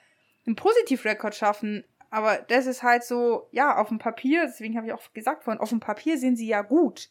[0.44, 1.84] einen Positivrekord schaffen.
[2.10, 5.60] Aber das ist halt so, ja, auf dem Papier, deswegen habe ich auch gesagt vorhin,
[5.60, 7.10] auf dem Papier sind sie ja gut.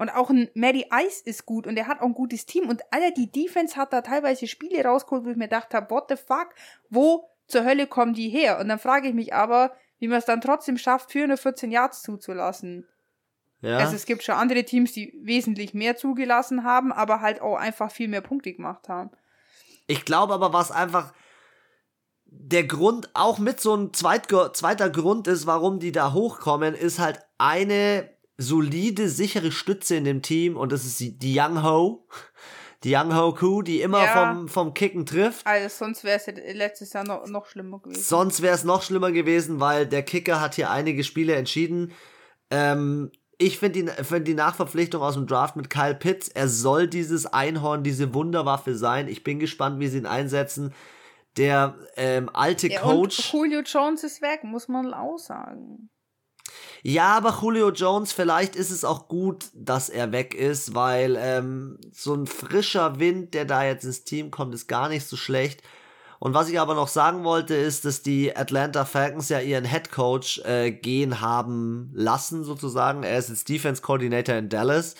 [0.00, 2.70] Und auch ein Maddie Ice ist gut und er hat auch ein gutes Team.
[2.70, 6.06] Und alle die Defense hat da teilweise Spiele rausgeholt, wo ich mir gedacht habe, what
[6.08, 6.54] the fuck,
[6.88, 8.58] wo zur Hölle kommen die her?
[8.60, 12.86] Und dann frage ich mich aber, wie man es dann trotzdem schafft, 414 Yards zuzulassen.
[13.60, 13.76] Ja.
[13.76, 17.90] Also es gibt schon andere Teams, die wesentlich mehr zugelassen haben, aber halt auch einfach
[17.90, 19.10] viel mehr Punkte gemacht haben.
[19.86, 21.12] Ich glaube aber, was einfach
[22.24, 27.20] der Grund auch mit so ein zweiter Grund ist, warum die da hochkommen, ist halt
[27.36, 28.08] eine
[28.40, 32.06] solide, sichere Stütze in dem Team und das ist die Young Ho.
[32.82, 34.34] Die Young Ho Ku, die immer ja.
[34.34, 35.46] vom, vom Kicken trifft.
[35.46, 38.00] Also sonst wäre es letztes Jahr noch, noch schlimmer gewesen.
[38.00, 41.92] Sonst wäre es noch schlimmer gewesen, weil der Kicker hat hier einige Spiele entschieden.
[42.50, 46.88] Ähm, ich finde die, find die Nachverpflichtung aus dem Draft mit Kyle Pitts, er soll
[46.88, 49.08] dieses Einhorn, diese Wunderwaffe sein.
[49.08, 50.74] Ich bin gespannt, wie sie ihn einsetzen.
[51.36, 53.32] Der ähm, alte ja, Coach.
[53.32, 55.90] Julio Jones ist weg, muss man auch sagen.
[56.82, 61.78] Ja, aber Julio Jones, vielleicht ist es auch gut, dass er weg ist, weil ähm,
[61.92, 65.62] so ein frischer Wind, der da jetzt ins Team kommt, ist gar nicht so schlecht.
[66.20, 69.90] Und was ich aber noch sagen wollte, ist, dass die Atlanta Falcons ja ihren Head
[69.90, 73.02] Coach äh, gehen haben lassen, sozusagen.
[73.02, 74.96] Er ist jetzt Defense Coordinator in Dallas.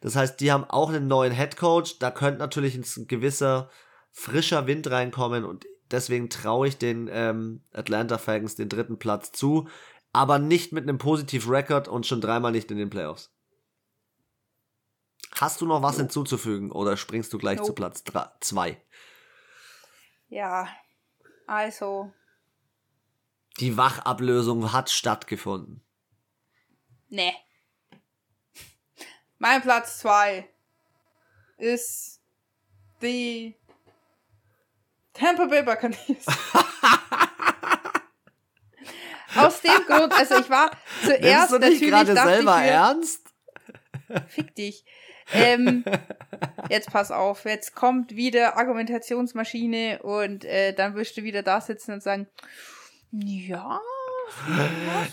[0.00, 1.98] Das heißt, die haben auch einen neuen Head Coach.
[1.98, 3.70] Da könnte natürlich ein gewisser
[4.12, 9.68] frischer Wind reinkommen und deswegen traue ich den ähm, Atlanta Falcons den dritten Platz zu
[10.12, 13.30] aber nicht mit einem positiven Record und schon dreimal nicht in den Playoffs.
[15.34, 17.68] Hast du noch was hinzuzufügen oder springst du gleich nope.
[17.68, 18.02] zu Platz
[18.40, 18.80] 2?
[20.28, 20.68] Ja,
[21.46, 22.12] also.
[23.60, 25.82] Die Wachablösung hat stattgefunden.
[27.08, 27.34] Nee.
[29.38, 30.48] Mein Platz 2
[31.58, 32.20] ist
[33.00, 33.54] die
[35.12, 36.26] Tampa Bay Buccaneers.
[39.46, 40.70] Aus dem Grund, also ich war
[41.04, 43.22] zuerst du nicht gerade selber mir, ernst?
[44.28, 44.84] Fick dich.
[45.32, 45.84] Ähm,
[46.70, 51.92] jetzt pass auf, jetzt kommt wieder Argumentationsmaschine und äh, dann wirst du wieder da sitzen
[51.92, 52.26] und sagen,
[53.12, 53.80] ja.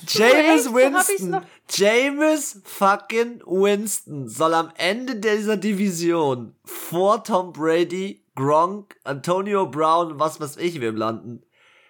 [0.07, 9.67] James Winston, James fucking Winston soll am Ende dieser Division vor Tom Brady, Gronk, Antonio
[9.67, 11.43] Brown, was weiß ich, wem landen.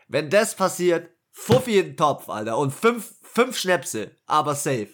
[0.07, 2.57] Wenn das passiert, Fuffi in den Topf, Alter.
[2.57, 4.89] Und fünf, fünf Schnäpse, aber safe.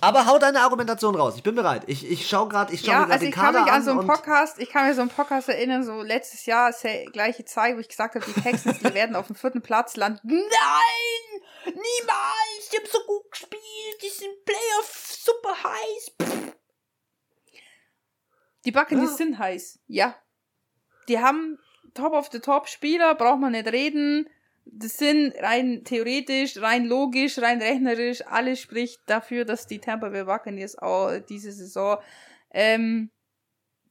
[0.00, 1.34] Aber hau deine Argumentation raus.
[1.36, 1.82] Ich bin bereit.
[1.86, 3.72] Ich, ich schaue gerade, ich schaue Ja, mir gerade also den ich kann Kader mich
[3.72, 6.86] an so einen Podcast, ich kann mir so einen Podcast erinnern, so letztes Jahr, ist
[7.12, 10.20] gleiche Zeit, wo ich gesagt habe, die Texans, die werden auf dem vierten Platz landen.
[10.28, 11.42] Nein!
[11.64, 12.68] Niemals!
[12.72, 13.62] Die haben so gut gespielt,
[14.02, 16.12] die sind Playoff super heiß.
[16.22, 16.52] Pff.
[18.66, 19.16] Die Buccaneers Ja.
[19.16, 20.14] sind heiß, ja.
[21.08, 21.58] Die haben
[21.94, 24.28] Top of the Top Spieler, braucht man nicht reden.
[24.70, 30.24] Das sind rein theoretisch, rein logisch, rein rechnerisch, alles spricht dafür, dass die Tampa Bay
[30.24, 31.98] Buccaneers auch diese Saison
[32.50, 33.10] ähm,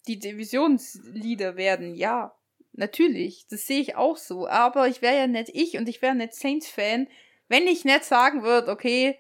[0.08, 1.96] die Divisionsleader werden.
[1.96, 2.36] Ja,
[2.74, 4.48] natürlich, das sehe ich auch so.
[4.48, 7.08] Aber ich wäre ja nicht ich und ich wäre nicht Saints-Fan,
[7.48, 9.20] wenn ich nicht sagen würde, okay,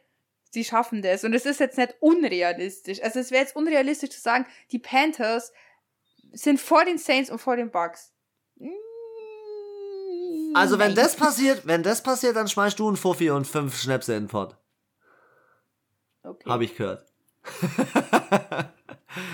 [0.51, 1.23] sie schaffen das.
[1.23, 3.01] Und es ist jetzt nicht unrealistisch.
[3.01, 5.51] Also es wäre jetzt unrealistisch zu sagen, die Panthers
[6.31, 8.13] sind vor den Saints und vor den Bucks.
[8.55, 8.69] Mm,
[10.53, 14.15] Also wenn das passiert, wenn das passiert, dann schmeißt du einen Fuffi und fünf Schnäpse
[14.15, 14.55] in den Pott.
[16.23, 16.49] okay.
[16.49, 17.05] Habe ich gehört.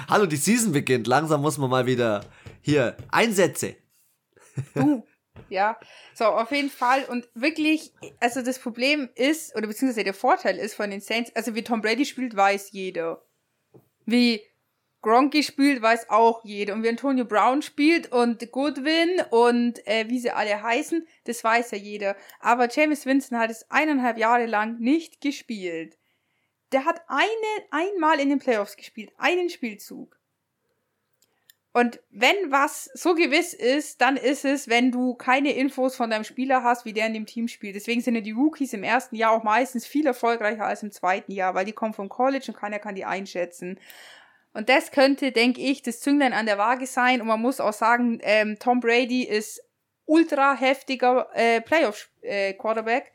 [0.10, 1.08] Hallo, die Season beginnt.
[1.08, 2.26] Langsam muss man mal wieder
[2.62, 3.76] hier Einsätze.
[4.74, 5.06] Du.
[5.50, 5.80] Ja,
[6.14, 7.06] so, auf jeden Fall.
[7.06, 11.56] Und wirklich, also das Problem ist, oder beziehungsweise der Vorteil ist von den Saints, also
[11.56, 13.24] wie Tom Brady spielt, weiß jeder.
[14.06, 14.42] Wie
[15.04, 16.74] Gronky spielt, weiß auch jeder.
[16.74, 21.72] Und wie Antonio Brown spielt und Goodwin und äh, wie sie alle heißen, das weiß
[21.72, 22.16] ja jeder.
[22.40, 25.98] Aber James Winston hat es eineinhalb Jahre lang nicht gespielt.
[26.72, 27.28] Der hat eine,
[27.70, 30.18] einmal in den Playoffs gespielt, einen Spielzug.
[31.76, 36.24] Und wenn was so gewiss ist, dann ist es, wenn du keine Infos von deinem
[36.24, 37.76] Spieler hast, wie der in dem Team spielt.
[37.76, 41.32] Deswegen sind ja die Rookies im ersten Jahr auch meistens viel erfolgreicher als im zweiten
[41.32, 43.80] Jahr, weil die kommen vom College und keiner kann die einschätzen.
[44.54, 47.22] Und das könnte, denke ich, das Zünglein an der Waage sein.
[47.22, 49.62] Und man muss auch sagen, ähm, Tom Brady ist
[50.06, 53.13] ultra heftiger äh, Playoff-Quarterback.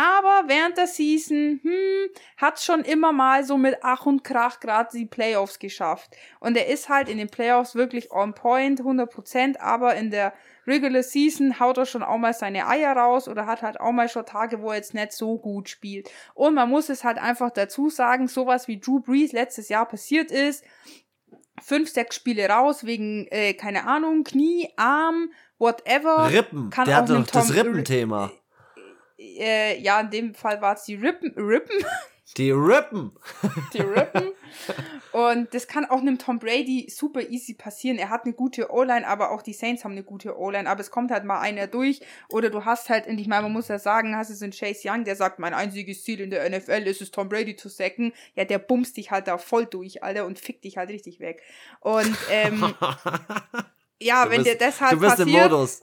[0.00, 2.08] Aber während der Season, hm,
[2.38, 6.16] hat schon immer mal so mit Ach und Krach gerade die Playoffs geschafft.
[6.38, 10.32] Und er ist halt in den Playoffs wirklich on point, 100%, aber in der
[10.66, 14.08] Regular Season haut er schon auch mal seine Eier raus oder hat halt auch mal
[14.08, 16.10] schon Tage, wo er jetzt nicht so gut spielt.
[16.32, 20.30] Und man muss es halt einfach dazu sagen, sowas wie Drew Brees letztes Jahr passiert
[20.30, 20.64] ist,
[21.60, 26.30] fünf, sechs Spiele raus wegen, äh, keine Ahnung, Knie, Arm, whatever.
[26.30, 26.70] Rippen.
[26.70, 28.32] kann Der auch hat einem doch das Rippenthema.
[29.22, 31.76] Äh, ja, in dem Fall war es die Rippen, Rippen,
[32.36, 33.12] Die Rippen.
[33.74, 34.30] die Rippen.
[35.12, 37.98] Und das kann auch einem Tom Brady super easy passieren.
[37.98, 40.70] Er hat eine gute O-Line, aber auch die Saints haben eine gute O-Line.
[40.70, 42.00] Aber es kommt halt mal einer durch.
[42.28, 44.52] Oder du hast halt, und ich meine, man muss ja sagen, hast du so einen
[44.52, 47.68] Chase Young, der sagt, mein einziges Ziel in der NFL ist es, Tom Brady zu
[47.68, 48.12] sacken.
[48.36, 51.42] Ja, der bumst dich halt da voll durch, Alter, und fickt dich halt richtig weg.
[51.80, 52.72] Und, ähm,
[54.00, 55.82] ja, Du wenn bist- dir das halt du bist im passiert, Modus.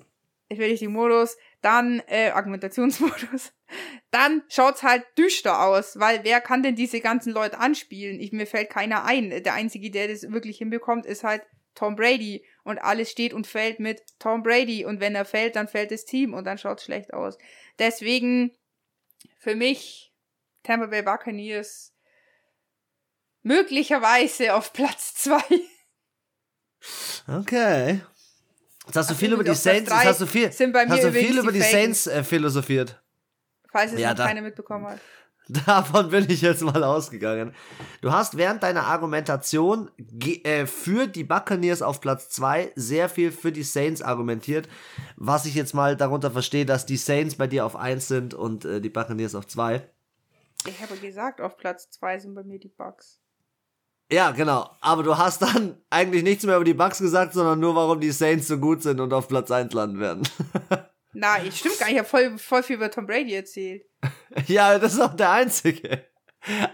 [0.49, 3.53] ich will nicht den Modus, dann äh, Argumentationsmodus,
[4.11, 8.19] dann schaut's halt düster aus, weil wer kann denn diese ganzen Leute anspielen?
[8.19, 9.29] Ich, mir fällt keiner ein.
[9.43, 11.43] Der einzige, der das wirklich hinbekommt, ist halt
[11.75, 15.67] Tom Brady und alles steht und fällt mit Tom Brady und wenn er fällt, dann
[15.67, 17.37] fällt das Team und dann schaut's schlecht aus.
[17.77, 18.51] Deswegen
[19.37, 20.11] für mich
[20.63, 21.93] Tampa Bay Buccaneers
[23.43, 25.43] möglicherweise auf Platz zwei.
[27.27, 28.01] Okay.
[28.87, 31.03] Jetzt hast du viel über die Saints, jetzt hast du viel, sind bei mir hast
[31.03, 31.65] du viel über die die.
[31.65, 33.01] Saints äh, philosophiert.
[33.71, 34.99] Falls es Ja, noch da- keiner mitbekommen hat.
[35.65, 37.53] Davon bin ich jetzt mal ausgegangen.
[38.01, 39.89] Du hast während deiner Argumentation
[40.43, 44.67] äh, für die Buccaneers auf Platz 2 sehr viel für die Saints argumentiert,
[45.15, 48.65] was ich jetzt mal darunter verstehe, dass die Saints bei dir auf 1 sind und
[48.65, 49.87] äh, die Buccaneers auf 2.
[50.65, 53.21] Ich habe gesagt, auf Platz zwei sind bei mir die Bucks.
[54.11, 54.69] Ja, genau.
[54.81, 58.11] Aber du hast dann eigentlich nichts mehr über die Bucks gesagt, sondern nur, warum die
[58.11, 60.27] Saints so gut sind und auf Platz 1 landen werden.
[61.13, 61.95] Na, ich stimmt gar nicht.
[61.95, 63.83] Ich habe voll, voll viel über Tom Brady erzählt.
[64.47, 66.05] ja, das ist auch der einzige.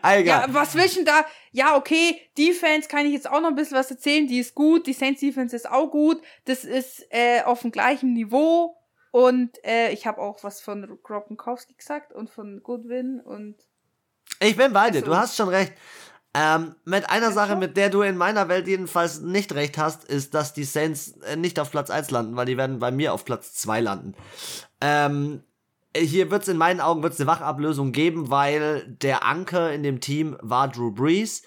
[0.04, 0.26] Egal.
[0.26, 1.26] Ja, was willst du denn da?
[1.52, 4.28] Ja, okay, Defense kann ich jetzt auch noch ein bisschen was erzählen.
[4.28, 4.86] Die ist gut.
[4.86, 6.22] Die Saints Defense ist auch gut.
[6.46, 8.76] Das ist äh, auf dem gleichen Niveau.
[9.12, 13.56] Und äh, ich habe auch was von Gronkowski gesagt und von Goodwin und
[14.39, 15.74] Ich bin bei dir, Also- du hast schon recht.
[16.36, 20.34] Ähm, mit einer Sache, mit der du in meiner Welt jedenfalls nicht recht hast, ist,
[20.34, 23.24] dass die Saints äh, nicht auf Platz 1 landen, weil die werden bei mir auf
[23.24, 24.15] Platz 2 landen.
[24.82, 25.43] Ähm,
[25.96, 30.00] hier wird es in meinen Augen wird's eine Wachablösung geben, weil der Anker in dem
[30.00, 31.43] Team war Drew Brees.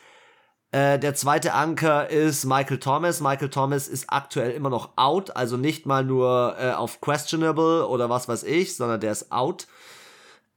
[0.70, 3.20] Äh, der zweite Anker ist Michael Thomas.
[3.20, 8.08] Michael Thomas ist aktuell immer noch out, also nicht mal nur äh, auf questionable oder
[8.08, 9.66] was weiß ich, sondern der ist out.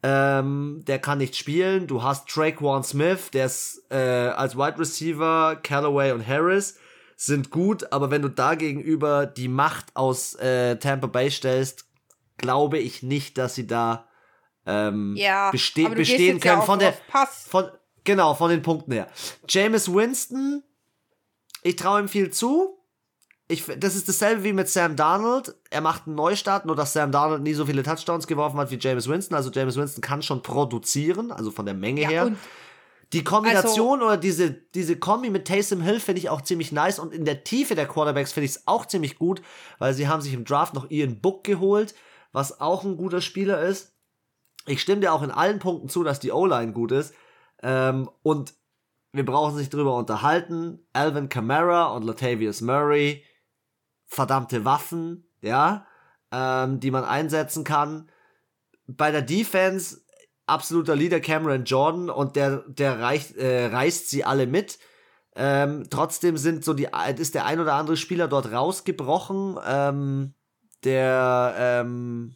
[0.01, 1.85] Ähm, der kann nicht spielen.
[1.87, 6.77] Du hast Traquan Smith, der ist äh, als Wide Receiver, Callaway und Harris
[7.17, 11.85] sind gut, aber wenn du da gegenüber die Macht aus äh, Tampa Bay stellst,
[12.37, 14.07] glaube ich nicht, dass sie da
[14.65, 16.59] ähm, ja, beste bestehen ja können.
[16.61, 17.45] auf- von der Pass.
[17.49, 17.65] von
[18.05, 19.07] Genau, von den Punkten her.
[19.49, 20.63] James Winston,
[21.61, 22.78] ich traue ihm viel zu.
[23.51, 25.55] Ich, das ist dasselbe wie mit Sam Darnold.
[25.71, 28.77] Er macht einen Neustart, nur dass Sam Darnold nie so viele Touchdowns geworfen hat wie
[28.79, 29.35] James Winston.
[29.35, 32.31] Also James Winston kann schon produzieren, also von der Menge Ja, her.
[33.11, 37.11] Die Kombination oder diese, diese Kombi mit Taysom Hill finde ich auch ziemlich nice und
[37.11, 39.41] in der Tiefe der Quarterbacks finde ich es auch ziemlich gut,
[39.79, 41.95] weil sie haben sich im Draft noch Ian Book geholt,
[42.31, 43.95] was auch ein guter Spieler ist.
[44.67, 47.15] Ich stimme dir auch in allen Punkten zu, dass die O-Line gut ist.
[47.63, 48.53] Ähm, und
[49.11, 50.85] wir brauchen sich drüber unterhalten.
[50.93, 53.23] Alvin Kamara und Latavius Murray,
[54.09, 55.85] verdammte Waffen, ja,
[56.31, 58.09] ähm, die man einsetzen kann.
[58.87, 60.01] Bei der Defense
[60.47, 64.79] absoluter Leader Cameron Jordan und der, der reicht, äh, reißt sie alle mit.
[65.35, 69.57] Ähm, trotzdem sind so die, ist der ein oder andere Spieler dort rausgebrochen.
[69.65, 70.33] Ähm,
[70.83, 72.35] der, ähm,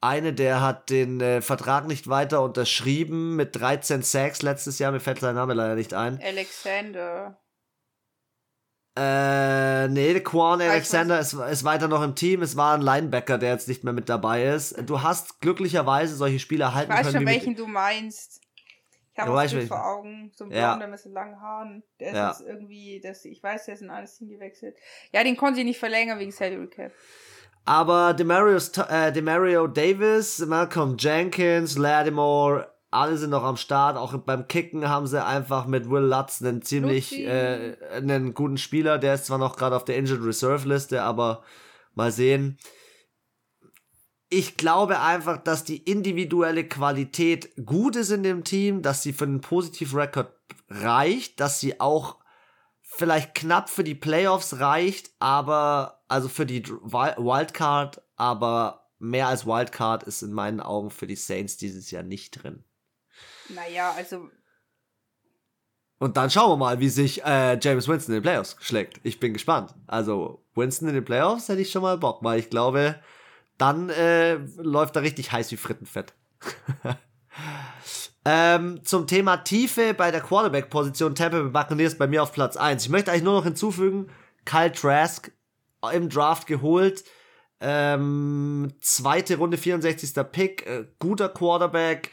[0.00, 4.92] eine, der hat den äh, Vertrag nicht weiter unterschrieben mit 13 Sacks letztes Jahr.
[4.92, 6.20] Mir fällt sein Name leider nicht ein.
[6.22, 7.41] Alexander.
[8.94, 12.42] Äh, nee, Quan Ah, ich Alexander ist, ist weiter noch im Team.
[12.42, 14.76] Es war ein Linebacker, der jetzt nicht mehr mit dabei ist.
[14.86, 17.16] Du hast glücklicherweise solche Spieler Ich halten weiß können.
[17.18, 18.42] schon, welchen du meinst.
[19.14, 19.68] Ich habe Bild welchen.
[19.68, 20.32] vor Augen.
[20.34, 20.72] So ein Ja.
[20.72, 21.82] Blonder mit so langen Haaren.
[22.00, 22.28] Der ist Ja.
[22.30, 24.76] jetzt irgendwie, das, ich weiß, der ist in alles hingewechselt.
[25.12, 26.92] Ja, den konnte ich nicht verlängern wegen Salary Cap.
[27.64, 33.96] Aber Demario, äh, Demario Davis, Malcolm Jenkins, Lattimore, alle sind noch am Start.
[33.96, 38.98] Auch beim Kicken haben sie einfach mit Will Lutz einen ziemlich äh, einen guten Spieler.
[38.98, 41.42] Der ist zwar noch gerade auf der Injured Reserve Liste, aber
[41.94, 42.58] mal sehen.
[44.28, 49.24] Ich glaube einfach, dass die individuelle Qualität gut ist in dem Team, dass sie für
[49.24, 50.32] einen positiven Rekord
[50.68, 52.16] reicht, dass sie auch
[52.82, 60.02] vielleicht knapp für die Playoffs reicht, aber also für die Wildcard, aber mehr als Wildcard
[60.04, 62.64] ist in meinen Augen für die Saints dieses Jahr nicht drin.
[63.54, 64.30] Naja, also,
[65.98, 69.00] Und dann schauen wir mal, wie sich äh, James Winston in den Playoffs schlägt.
[69.02, 69.74] Ich bin gespannt.
[69.86, 72.96] Also Winston in den Playoffs hätte ich schon mal Bock, weil ich glaube,
[73.58, 76.14] dann äh, läuft er richtig heiß wie Frittenfett.
[78.24, 82.84] ähm, zum Thema Tiefe bei der Quarterback-Position Tampa Bay Buccaneers bei mir auf Platz 1.
[82.84, 84.08] Ich möchte eigentlich nur noch hinzufügen,
[84.44, 85.30] Kyle Trask
[85.92, 87.04] im Draft geholt.
[87.60, 90.12] Ähm, zweite Runde, 64.
[90.32, 92.10] Pick, äh, guter Quarterback,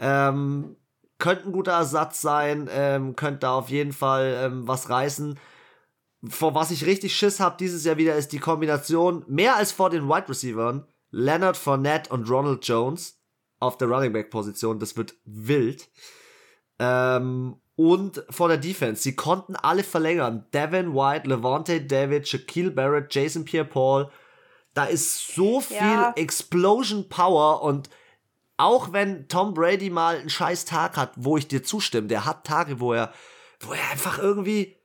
[0.00, 0.76] ähm,
[1.18, 5.38] könnte ein guter Ersatz sein, ähm, könnte da auf jeden Fall ähm, was reißen.
[6.28, 9.90] Vor was ich richtig Schiss habe dieses Jahr wieder, ist die Kombination mehr als vor
[9.90, 13.18] den Wide Receivers Leonard Fournette und Ronald Jones
[13.60, 14.78] auf der Running Back Position.
[14.78, 15.88] Das wird wild.
[16.78, 19.02] Ähm, und vor der Defense.
[19.02, 20.46] Sie konnten alle verlängern.
[20.52, 24.10] Devin White, Levante David, Shaquille Barrett, Jason Pierre-Paul.
[24.74, 26.12] Da ist so viel Ja.
[26.16, 27.88] Explosion Power und
[28.58, 32.44] auch wenn Tom Brady mal einen scheiß Tag hat, wo ich dir zustimme, der hat
[32.44, 33.12] Tage, wo er,
[33.60, 34.76] wo er einfach irgendwie,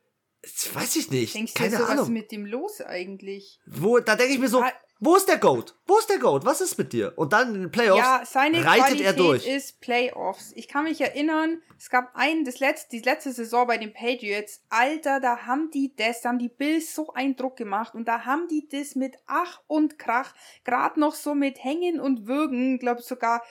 [0.74, 2.14] weiß ich nicht, denkst du, keine so, was ist Ahnung.
[2.14, 3.60] mit dem los eigentlich?
[3.66, 4.72] Wo, da denke ich mir so, Ah.
[5.00, 5.76] Wo ist der Goat?
[5.86, 6.46] Wo ist der Goat?
[6.46, 7.14] Was ist mit dir?
[7.18, 9.46] Und dann in den Playoffs Ja, seine reitet Qualität er durch.
[9.46, 10.54] ist Playoffs.
[10.56, 14.62] Ich kann mich erinnern, es gab einen, das letzte, die letzte Saison bei den Patriots.
[14.70, 18.26] Alter, da haben die das, da haben die Bills so einen Druck gemacht und da
[18.26, 23.02] haben die das mit Ach und Krach, gerade noch so mit Hängen und Würgen, glaube
[23.02, 23.44] sogar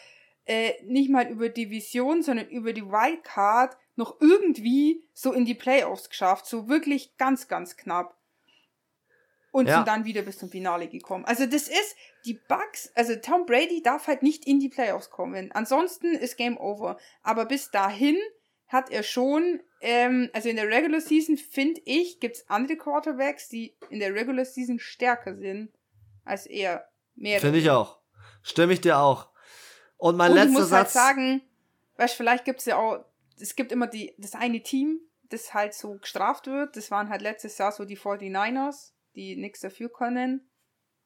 [0.46, 6.08] äh, nicht mal über Division, sondern über die Wildcard noch irgendwie so in die Playoffs
[6.08, 6.46] geschafft.
[6.46, 8.16] So wirklich ganz, ganz knapp.
[9.52, 9.76] Und Ja.
[9.76, 11.24] sind dann wieder bis zum Finale gekommen.
[11.26, 15.52] Also das ist, die Bugs, also Tom Brady darf halt nicht in die Playoffs kommen.
[15.52, 16.98] Ansonsten ist Game Over.
[17.22, 18.18] Aber bis dahin
[18.66, 23.76] hat er schon, ähm, also in der Regular Season, finde ich, gibt's andere Quarterbacks, die
[23.90, 25.70] in der Regular Season stärker sind
[26.24, 26.88] als er.
[27.14, 27.98] Mehr Finde ich auch.
[28.42, 29.28] Stimme ich dir auch.
[29.98, 31.42] Und mein und ich letzter muss halt sagen,
[31.98, 33.04] weißt, vielleicht gibt's ja auch,
[33.38, 36.76] es gibt immer die, das eine Team, das halt so gestraft wird.
[36.76, 40.48] Das waren halt letztes Jahr so die 49ers, die nichts dafür können.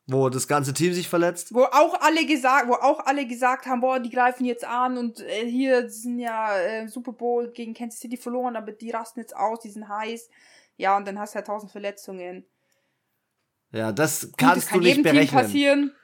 [0.06, 1.52] wo das ganze Team sich verletzt.
[1.52, 5.20] Wo auch alle gesagt, wo auch alle gesagt haben, boah, die greifen jetzt an und
[5.20, 9.34] äh, hier sind ja äh, Super Bowl gegen Kansas City verloren, aber die rasten jetzt
[9.36, 10.28] aus, die sind heiß.
[10.76, 12.46] Ja, und dann hast du halt tausend Verletzungen.
[13.72, 15.40] Ja, das Gut, kannst das kann du nicht jedem Team berechnen.
[15.42, 15.94] passieren.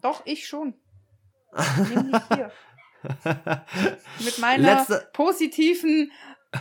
[0.00, 0.74] Doch, ich schon.
[1.92, 2.52] Nämlich hier.
[4.20, 6.12] Mit meiner Letzte- positiven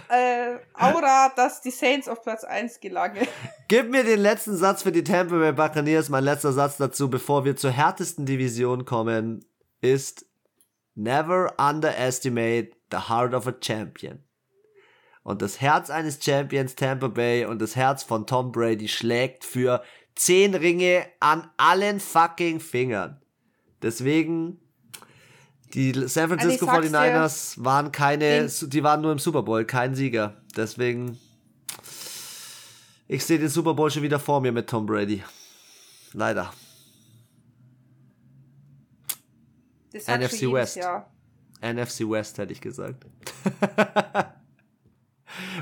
[0.09, 3.27] äh, Aura, dass die Saints auf Platz 1 gelangen.
[3.67, 6.09] Gib mir den letzten Satz für die Tampa Bay Buccaneers.
[6.09, 9.45] Mein letzter Satz dazu, bevor wir zur härtesten Division kommen,
[9.81, 10.25] ist
[10.95, 14.23] Never underestimate the heart of a champion.
[15.23, 19.83] Und das Herz eines Champions Tampa Bay und das Herz von Tom Brady schlägt für
[20.15, 23.21] zehn Ringe an allen fucking Fingern.
[23.81, 24.59] Deswegen
[25.73, 29.65] Die San Francisco Also ich sag's 49ers waren keine, die waren nur im Super Bowl,
[29.65, 30.41] kein Sieger.
[30.55, 31.17] Deswegen,
[33.07, 35.23] ich sehe den Super Bowl schon wieder vor mir mit Tom Brady.
[36.13, 36.53] Leider.
[39.93, 40.77] NFC West.
[40.77, 41.11] Jahr.
[41.61, 43.05] NFC West hätte ich gesagt.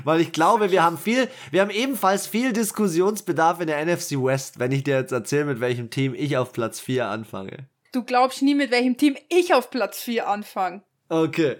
[0.04, 4.58] Weil ich glaube, wir haben viel, wir haben ebenfalls viel Diskussionsbedarf in der NFC West,
[4.58, 7.68] wenn ich dir jetzt erzähle, mit welchem Team ich auf Platz 4 anfange.
[7.96, 10.82] Du glaubst nie, mit welchem Team ich auf Platz 4 anfange.
[11.08, 11.56] Okay.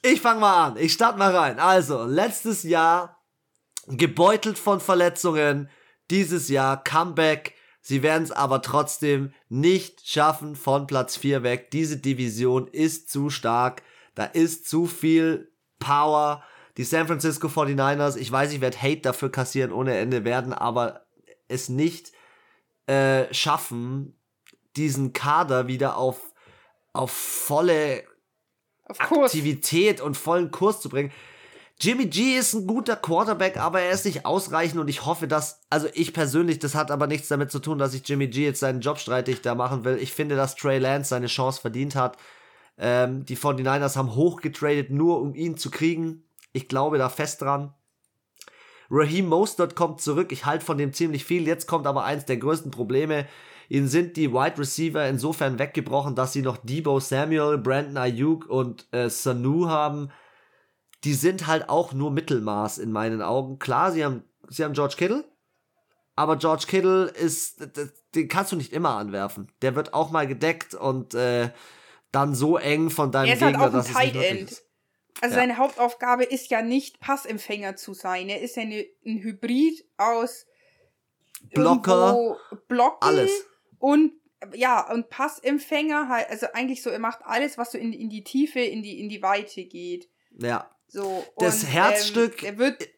[0.00, 0.78] Ich fange mal an.
[0.78, 1.58] Ich starte mal rein.
[1.58, 3.22] Also, letztes Jahr
[3.86, 5.68] gebeutelt von Verletzungen.
[6.10, 7.52] Dieses Jahr Comeback.
[7.82, 11.70] Sie werden es aber trotzdem nicht schaffen von Platz 4 weg.
[11.72, 13.82] Diese Division ist zu stark.
[14.14, 16.42] Da ist zu viel Power.
[16.78, 21.04] Die San Francisco 49ers, ich weiß, ich werde Hate dafür kassieren ohne Ende, werden aber
[21.48, 22.12] es nicht
[22.86, 24.16] äh, schaffen,
[24.76, 26.32] diesen Kader wieder auf,
[26.92, 28.04] auf volle
[28.84, 29.00] Auf.
[29.00, 31.12] Aktivität und vollen Kurs zu bringen.
[31.78, 35.60] Jimmy G ist ein guter Quarterback, aber er ist nicht ausreichend und ich hoffe, dass,
[35.68, 38.60] also ich persönlich, das hat aber nichts damit zu tun, dass ich Jimmy G jetzt
[38.60, 39.98] seinen Job streitig da machen will.
[39.98, 42.16] Ich finde, dass Trey Lance seine Chance verdient hat.
[42.78, 46.24] Ähm, die 49ers haben hochgetradet, nur um ihn zu kriegen.
[46.52, 47.74] Ich glaube da fest dran.
[48.90, 50.32] Raheem Mostert kommt zurück.
[50.32, 51.46] Ich halte von dem ziemlich viel.
[51.46, 53.26] Jetzt kommt aber eins der größten Probleme.
[53.68, 58.86] Ihnen sind die Wide Receiver insofern weggebrochen, dass sie noch Debo Samuel, Brandon Ayuk und
[58.92, 60.10] äh, Sanu haben.
[61.04, 63.58] Die sind halt auch nur Mittelmaß in meinen Augen.
[63.58, 65.24] Klar, sie haben, sie haben George Kittle,
[66.14, 67.68] aber George Kittle ist,
[68.14, 69.52] den kannst du nicht immer anwerfen.
[69.62, 71.50] Der wird auch mal gedeckt und äh,
[72.12, 74.50] dann so eng von deinem Er ist halt Gegner, auch ein dass Tight End.
[74.50, 74.64] ist.
[75.20, 75.40] Also Ja.
[75.42, 78.28] seine Hauptaufgabe ist ja nicht Passempfänger zu sein.
[78.28, 80.46] Er ist ja eine, ein Hybrid aus
[81.54, 82.36] Blocker,
[82.68, 83.30] Blocken alles.
[83.78, 84.12] Und
[84.54, 88.22] ja, und Passempfänger halt, also eigentlich so, er macht alles, was so in, in die
[88.22, 90.08] Tiefe, in die, in die Weite geht.
[90.38, 91.24] Ja, So.
[91.38, 92.88] Das und, Herzstück- Ähm, er wird,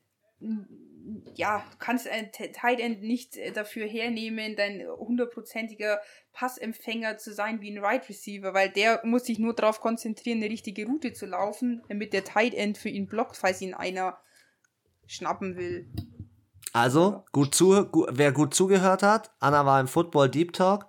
[1.35, 6.01] ja, du kannst ein T- Tight End nicht äh, dafür hernehmen, dein hundertprozentiger
[6.33, 10.51] Passempfänger zu sein wie ein Right Receiver, weil der muss sich nur darauf konzentrieren, eine
[10.51, 14.19] richtige Route zu laufen, damit der Tight End für ihn blockt, falls ihn einer
[15.07, 15.89] schnappen will.
[16.83, 20.87] Also, gut zu, gu, wer gut zugehört hat, Anna war im Football Deep Talk.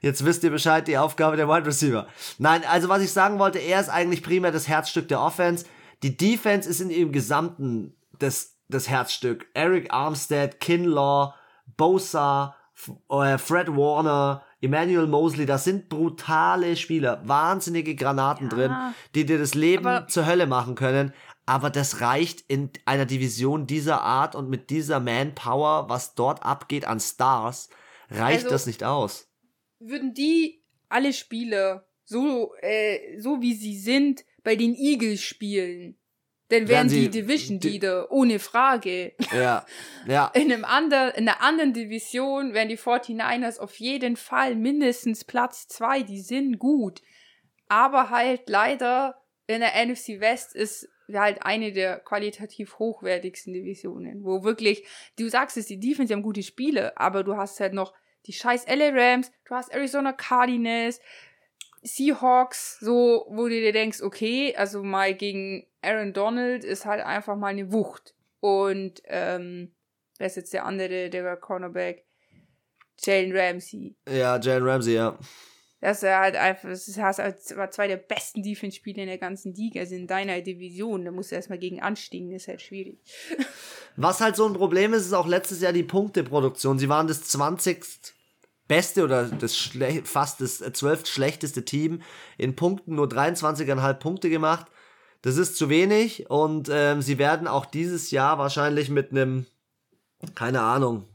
[0.00, 2.08] Jetzt wisst ihr Bescheid, die Aufgabe der Wide Receiver.
[2.38, 5.66] Nein, also was ich sagen wollte, er ist eigentlich primär das Herzstück der Offense.
[6.02, 9.46] Die Defense ist in ihrem Gesamten das, das Herzstück.
[9.54, 11.34] Eric Armstead, Kinlaw,
[11.76, 12.56] Bosa,
[13.08, 18.76] äh, Fred Warner, Emmanuel Mosley, das sind brutale Spieler, wahnsinnige Granaten Ja, drin,
[19.14, 21.12] die dir das Leben aber- zur Hölle machen können.
[21.44, 26.84] Aber das reicht in einer Division dieser Art und mit dieser Manpower, was dort abgeht
[26.86, 27.68] an Stars,
[28.10, 29.28] reicht Also- das nicht aus.
[29.80, 35.96] Würden die alle Spieler so, äh, so wie sie sind, bei den Eagles spielen,
[36.48, 39.14] dann wären die sie- Division die- Leader, ohne Frage.
[39.32, 39.64] Ja,
[40.06, 40.26] ja.
[40.34, 45.66] In, einem ander, in einer anderen Division wären die 49ers auf jeden Fall mindestens Platz
[45.66, 46.02] zwei.
[46.02, 47.00] Die sind gut.
[47.68, 49.16] Aber halt leider
[49.46, 54.84] in der NFC West ist halt eine der qualitativ hochwertigsten Divisionen, wo wirklich,
[55.18, 57.92] du sagst es, die Defense die haben gute Spiele, aber du hast halt noch
[58.26, 61.00] die scheiß LA Rams, du hast Arizona Cardinals,
[61.82, 67.36] Seahawks, so, wo du dir denkst, okay, also mal gegen Aaron Donald ist halt einfach
[67.36, 68.14] mal eine Wucht.
[68.38, 69.74] Und, ähm,
[70.18, 72.04] wer ist jetzt der andere, der Cornerback?
[73.04, 73.96] Jalen Ramsey.
[74.08, 75.18] Ja, Jalen Ramsey, ja.
[75.82, 79.96] Das ist halt einfach, das war zwei der besten Defense-Spieler in der ganzen Liga, also
[79.96, 81.04] in deiner Division.
[81.04, 83.00] Da musst du erstmal gegen anstiegen, ist halt schwierig.
[83.96, 86.78] Was halt so ein Problem ist, ist auch letztes Jahr die Punkteproduktion.
[86.78, 87.84] Sie waren das 20.
[88.68, 91.04] beste oder das schle fast das 12.
[91.04, 92.02] schlechteste Team.
[92.38, 94.68] In Punkten nur 23,5 Punkte gemacht.
[95.22, 99.46] Das ist zu wenig und ähm, sie werden auch dieses Jahr wahrscheinlich mit einem,
[100.36, 101.08] keine Ahnung,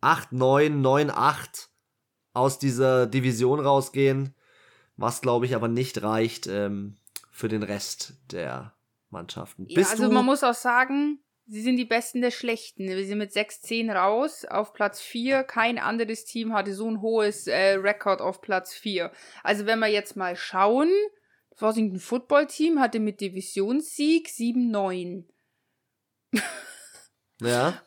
[0.00, 1.68] 8, 9, 9, 8
[2.38, 4.34] aus dieser Division rausgehen.
[4.96, 6.96] Was glaube ich aber nicht reicht ähm,
[7.30, 8.74] für den Rest der
[9.10, 9.66] Mannschaften.
[9.68, 12.88] Ja, also man muss auch sagen, sie sind die Besten der Schlechten.
[12.88, 15.44] Wir sind mit 6-10 raus auf Platz 4.
[15.44, 19.12] Kein anderes Team hatte so ein hohes äh, Rekord auf Platz 4.
[19.42, 20.90] Also wenn wir jetzt mal schauen,
[21.50, 25.24] das Washington Football Team hatte mit Divisionssieg 7-9.
[27.40, 27.80] ja,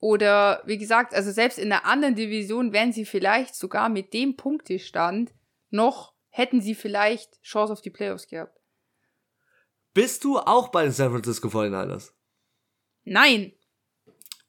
[0.00, 4.36] Oder wie gesagt, also selbst in der anderen Division wären sie vielleicht sogar mit dem
[4.36, 5.34] Punktestand
[5.70, 8.58] noch, hätten sie vielleicht Chance auf die Playoffs gehabt.
[9.94, 12.12] bist du auch bei den San Francisco 49ers?
[13.04, 13.52] Nein,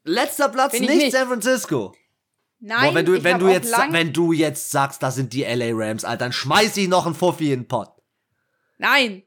[0.04, 1.12] Letzter Platz nicht, nicht.
[1.12, 1.96] San Francisco.
[2.60, 5.44] Nein, Boah, wenn du, ich wenn du jetzt, wenn du jetzt sagst, das sind die
[5.44, 7.92] LA Rams, Alter, dann schmeiß ich noch einen Fuffi in den Pott.
[8.78, 9.24] Nein,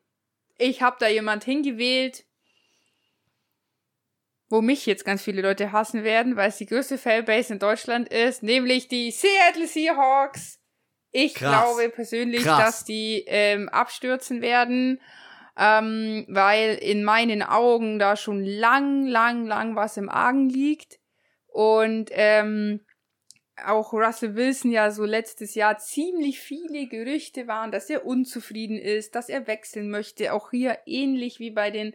[0.58, 2.24] ich habe da jemand hingewählt,
[4.52, 8.12] wo mich jetzt ganz viele Leute hassen werden, weil es die größte Fanbase in Deutschland
[8.12, 10.60] ist, nämlich die Seattle Seahawks.
[11.10, 11.64] Ich Krass.
[11.64, 12.58] glaube persönlich, Krass.
[12.58, 15.00] dass die ähm, abstürzen werden,
[15.56, 21.00] ähm, weil in meinen Augen da schon lang, lang, lang was im Argen liegt.
[21.46, 22.84] Und ähm,
[23.64, 29.14] auch Russell Wilson ja so letztes Jahr ziemlich viele Gerüchte waren, dass er unzufrieden ist,
[29.14, 30.34] dass er wechseln möchte.
[30.34, 31.94] Auch hier ähnlich wie bei den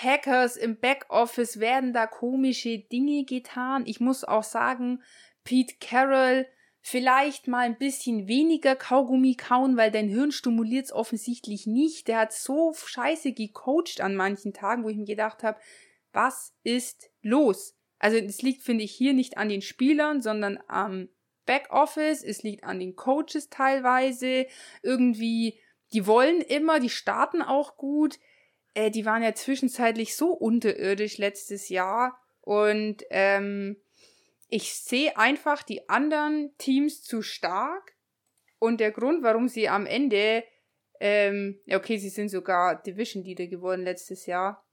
[0.00, 3.82] Packers im Backoffice werden da komische Dinge getan.
[3.84, 5.02] Ich muss auch sagen,
[5.42, 6.46] Pete Carroll
[6.80, 12.06] vielleicht mal ein bisschen weniger Kaugummi kauen, weil dein Hirn stimuliert es offensichtlich nicht.
[12.06, 15.58] Der hat so scheiße gecoacht an manchen Tagen, wo ich mir gedacht habe,
[16.12, 17.74] was ist los?
[17.98, 21.08] Also es liegt, finde ich, hier nicht an den Spielern, sondern am
[21.44, 22.22] Backoffice.
[22.22, 24.46] Es liegt an den Coaches teilweise.
[24.84, 25.58] Irgendwie,
[25.92, 28.20] die wollen immer, die starten auch gut.
[28.78, 32.16] Äh, die waren ja zwischenzeitlich so unterirdisch letztes Jahr.
[32.42, 33.76] Und ähm,
[34.48, 37.96] ich sehe einfach die anderen Teams zu stark.
[38.60, 40.44] Und der Grund, warum sie am Ende,
[41.00, 44.64] ähm, okay, sie sind sogar Division Leader geworden letztes Jahr.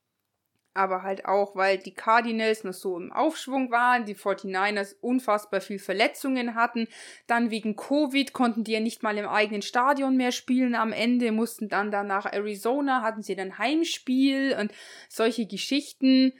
[0.75, 5.79] Aber halt auch, weil die Cardinals noch so im Aufschwung waren, die 49ers unfassbar viel
[5.79, 6.89] Verletzungen hatten.
[7.27, 11.31] Dann wegen Covid konnten die ja nicht mal im eigenen Stadion mehr spielen am Ende,
[11.31, 14.73] mussten dann da nach Arizona, hatten sie dann Heimspiel und
[15.07, 16.33] solche Geschichten.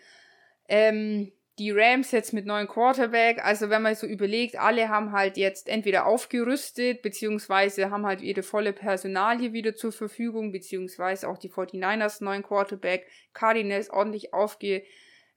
[0.68, 5.38] Ähm, die Rams jetzt mit neuen Quarterback, also wenn man so überlegt, alle haben halt
[5.38, 11.50] jetzt entweder aufgerüstet, beziehungsweise haben halt ihre volle Personalie wieder zur Verfügung, beziehungsweise auch die
[11.50, 14.84] 49ers neuen Quarterback, Cardinals ordentlich aufge,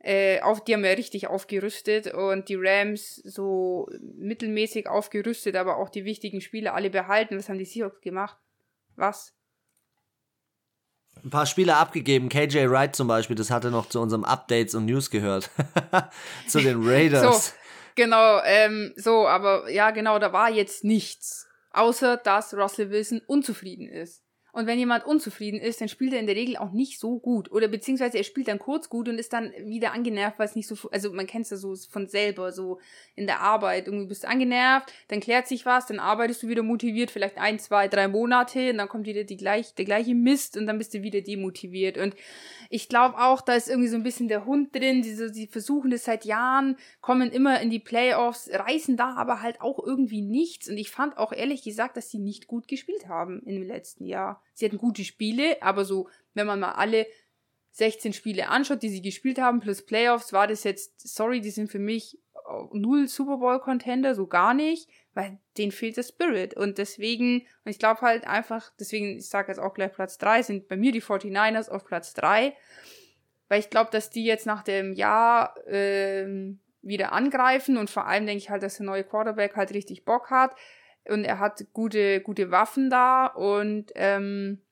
[0.00, 5.88] äh, auf, die haben ja richtig aufgerüstet und die Rams so mittelmäßig aufgerüstet, aber auch
[5.88, 7.36] die wichtigen Spiele alle behalten.
[7.36, 8.36] Was haben die Seahawks gemacht?
[8.96, 9.37] Was?
[11.24, 12.28] Ein paar Spieler abgegeben.
[12.28, 15.50] KJ Wright zum Beispiel, das hatte noch zu unserem Updates und News gehört.
[16.46, 17.46] zu den Raiders.
[17.46, 17.52] So,
[17.94, 21.46] genau, ähm, so, aber ja, genau, da war jetzt nichts.
[21.72, 24.22] Außer, dass Russell Wilson unzufrieden ist.
[24.52, 27.52] Und wenn jemand unzufrieden ist, dann spielt er in der Regel auch nicht so gut.
[27.52, 30.66] Oder beziehungsweise er spielt dann kurz gut und ist dann wieder angenervt, weil es nicht
[30.66, 32.78] so, also man kennt es ja so von selber, so
[33.14, 33.86] in der Arbeit.
[33.86, 37.58] Irgendwie bist du angenervt, dann klärt sich was, dann arbeitest du wieder motiviert, vielleicht ein,
[37.58, 40.94] zwei, drei Monate und dann kommt wieder die gleich, der gleiche Mist und dann bist
[40.94, 41.98] du wieder demotiviert.
[41.98, 42.14] Und
[42.70, 45.90] ich glaube auch, da ist irgendwie so ein bisschen der Hund drin, diese, die versuchen
[45.90, 50.68] das seit Jahren, kommen immer in die Playoffs, reißen da aber halt auch irgendwie nichts.
[50.68, 54.37] Und ich fand auch ehrlich gesagt, dass sie nicht gut gespielt haben im letzten Jahr.
[54.54, 57.06] Sie hatten gute Spiele, aber so, wenn man mal alle
[57.72, 61.70] 16 Spiele anschaut, die sie gespielt haben, plus Playoffs, war das jetzt, sorry, die sind
[61.70, 66.54] für mich äh, null Super Bowl Contender, so gar nicht, weil denen fehlt der Spirit.
[66.54, 70.42] Und deswegen, und ich glaube halt einfach, deswegen, ich sage jetzt auch gleich Platz 3,
[70.42, 72.54] sind bei mir die 49ers auf Platz 3,
[73.48, 78.26] weil ich glaube, dass die jetzt nach dem Jahr ähm, wieder angreifen und vor allem
[78.26, 80.54] denke ich halt, dass der neue Quarterback halt richtig Bock hat
[81.08, 84.62] und er hat gute, gute Waffen da und ähm,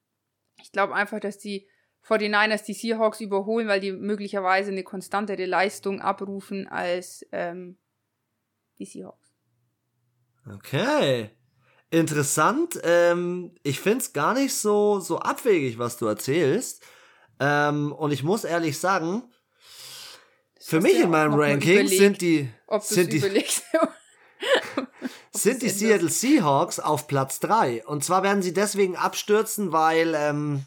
[0.62, 1.68] ich glaube einfach, dass die
[2.07, 7.78] 49ers die Seahawks überholen, weil die möglicherweise eine konstantere Leistung abrufen als ähm,
[8.78, 9.32] die Seahawks.
[10.55, 11.30] Okay.
[11.91, 12.80] Interessant.
[12.84, 16.84] Ähm, ich find's gar nicht so, so abwegig, was du erzählst.
[17.41, 19.22] Ähm, und ich muss ehrlich sagen,
[20.61, 23.62] für hast mich in meinem Ranking überlegt, sind die, Ob sind die, überlegst.
[25.32, 27.87] sind die Seattle Seahawks auf Platz 3.
[27.87, 30.64] Und zwar werden sie deswegen abstürzen, weil, ähm,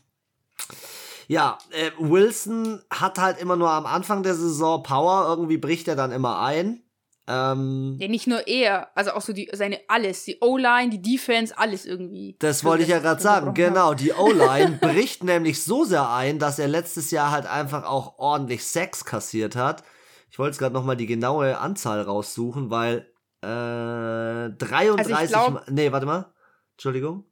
[1.28, 5.96] ja, äh, Wilson hat halt immer nur am Anfang der Saison Power, irgendwie bricht er
[5.96, 6.84] dann immer ein.
[7.30, 11.56] Ähm, Ja, nicht nur er, also auch so die, seine alles, die O-Line, die Defense,
[11.56, 12.36] alles irgendwie.
[12.40, 13.54] Das wollte ich ja gerade sagen.
[13.54, 18.18] Genau, die O-Line bricht nämlich so sehr ein, dass er letztes Jahr halt einfach auch
[18.18, 19.84] ordentlich Sex kassiert hat.
[20.32, 23.06] Ich wollte jetzt gerade nochmal die genaue Anzahl raussuchen, weil
[23.42, 26.34] äh, 33 Also glaub- Mal, nee, warte mal.
[26.74, 27.26] Entschuldigung.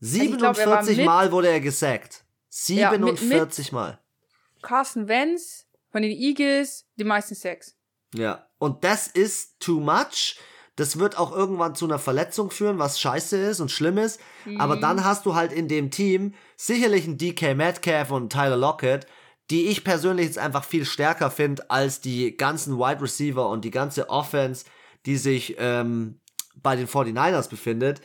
[0.00, 2.24] ich glaub, er war 47 mit- Mal wurde er gesackt.
[2.68, 3.98] Ja, mit- mit- 47 Mal.
[4.62, 7.76] Carson Wentz von den Eagles, die meisten Sex.
[8.14, 10.38] Ja, und das ist too much.
[10.76, 14.20] Das wird auch irgendwann zu einer Verletzung führen, was scheiße ist und schlimm ist.
[14.44, 14.60] Mhm.
[14.60, 18.56] Aber dann hast du halt in dem Team sicherlich einen DK Metcalf und einen Tyler
[18.58, 19.06] Lockett,
[19.50, 23.70] die ich persönlich jetzt einfach viel stärker finde als die ganzen Wide Receiver und die
[23.70, 24.66] ganze Offense,
[25.06, 26.20] die sich ähm,
[26.56, 28.00] bei den 49ers befindet.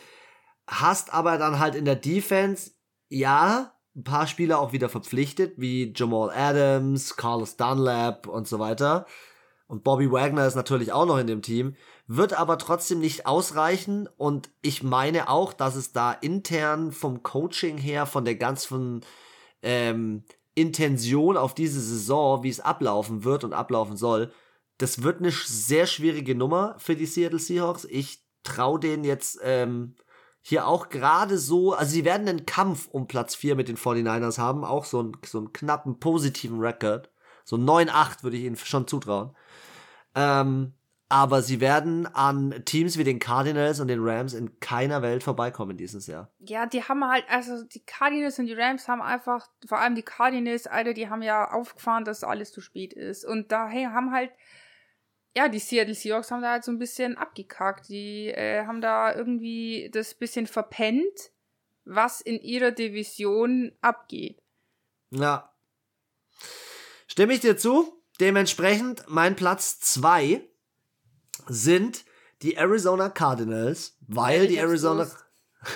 [0.67, 2.71] Hast aber dann halt in der Defense,
[3.09, 9.05] ja, ein paar Spieler auch wieder verpflichtet, wie Jamal Adams, Carlos Dunlap und so weiter.
[9.67, 11.75] Und Bobby Wagner ist natürlich auch noch in dem Team,
[12.07, 14.07] wird aber trotzdem nicht ausreichen.
[14.17, 19.01] Und ich meine auch, dass es da intern vom Coaching her, von der ganzen
[19.61, 20.23] ähm,
[20.55, 24.31] Intention auf diese Saison, wie es ablaufen wird und ablaufen soll,
[24.81, 27.85] das wird eine sehr schwierige Nummer für die Seattle Seahawks.
[27.85, 29.95] Ich traue denen jetzt ähm,
[30.41, 34.39] hier auch gerade so, also sie werden einen Kampf um Platz 4 mit den 49ers
[34.39, 37.11] haben, auch so, ein, so einen knappen positiven Rekord.
[37.43, 39.35] So 9-8 würde ich ihnen schon zutrauen.
[40.15, 40.73] Ähm,
[41.09, 45.77] aber sie werden an Teams wie den Cardinals und den Rams in keiner Welt vorbeikommen
[45.77, 46.31] dieses Jahr.
[46.39, 50.03] Ja, die haben halt, also die Cardinals und die Rams haben einfach, vor allem die
[50.03, 53.25] Cardinals, Alter, die haben ja aufgefahren, dass alles zu spät ist.
[53.25, 54.31] Und daher haben halt,
[55.35, 57.89] ja, die Seattle Seahawks haben da halt so ein bisschen abgekackt.
[57.89, 61.31] Die äh, haben da irgendwie das bisschen verpennt,
[61.85, 64.41] was in ihrer Division abgeht.
[65.11, 65.53] Ja.
[67.07, 68.01] Stimme ich dir zu?
[68.19, 70.41] Dementsprechend mein Platz 2
[71.47, 72.05] sind
[72.41, 75.09] die Arizona Cardinals, weil die Arizona.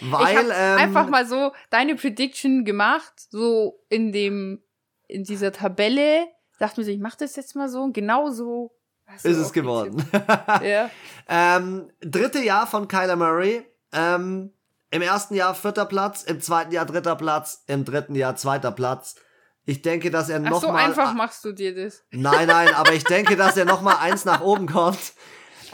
[0.00, 0.46] weil.
[0.46, 4.62] Ich ähm, einfach mal so deine Prediction gemacht, so in dem,
[5.08, 6.26] in dieser Tabelle.
[6.62, 7.90] Dachte mir so, ich mach das jetzt mal so.
[7.92, 8.70] Genau so.
[9.16, 10.08] Ist es geworden.
[10.62, 10.88] ja.
[11.28, 13.66] ähm, dritte Jahr von Kyler Murray.
[13.92, 14.52] Ähm,
[14.92, 19.16] Im ersten Jahr vierter Platz, im zweiten Jahr dritter Platz, im dritten Jahr zweiter Platz.
[19.64, 22.04] Ich denke, dass er noch Ach so mal, einfach machst du dir das.
[22.12, 25.14] Nein, nein, aber ich denke, dass er noch mal eins nach oben kommt.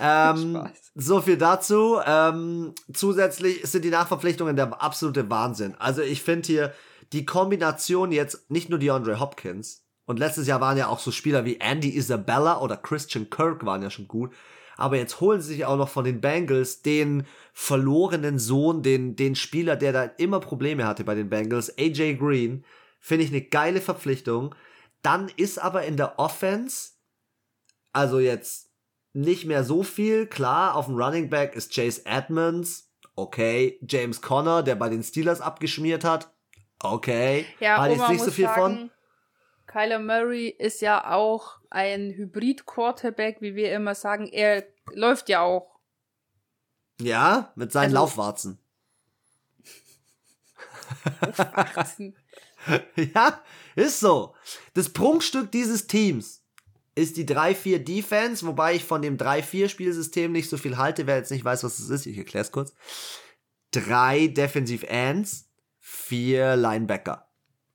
[0.01, 1.99] Ähm, so viel dazu.
[2.03, 5.75] Ähm, zusätzlich sind die Nachverpflichtungen der absolute Wahnsinn.
[5.79, 6.75] Also ich finde hier
[7.13, 11.13] die Kombination jetzt nicht nur die Andre Hopkins und letztes Jahr waren ja auch so
[11.13, 14.33] Spieler wie Andy Isabella oder Christian Kirk waren ja schon gut.
[14.77, 19.35] Aber jetzt holen sie sich auch noch von den Bengals den verlorenen Sohn, den, den
[19.35, 22.65] Spieler, der da immer Probleme hatte bei den Bengals, AJ Green
[23.01, 24.55] Finde ich eine geile Verpflichtung.
[25.03, 26.93] Dann ist aber in der Offense,
[27.93, 28.71] also jetzt
[29.13, 30.27] nicht mehr so viel.
[30.27, 32.91] Klar, auf dem Running Back ist Chase Edmonds.
[33.15, 33.79] Okay.
[33.87, 36.33] James Conner, der bei den Steelers abgeschmiert hat.
[36.81, 37.47] Okay.
[37.61, 38.91] Ja, hat jetzt nicht so viel sagen, von.
[39.69, 44.27] Kyler Murray ist ja auch ein Hybrid-Quarterback, wie wir immer sagen.
[44.27, 45.79] Er läuft ja auch.
[47.01, 48.59] Ja, mit seinen also, Laufwarzen.
[51.21, 52.17] Laufwarzen.
[53.15, 53.41] ja,
[53.77, 54.35] ist so.
[54.75, 56.43] Das Prunkstück dieses Teams
[56.95, 61.07] ist die 3-4 Defense, wobei ich von dem 3-4-Spielsystem nicht so viel halte.
[61.07, 62.75] Wer jetzt nicht weiß, was das ist, ich erkläre es kurz.
[63.71, 67.28] Drei Defensive Ends, vier Linebacker.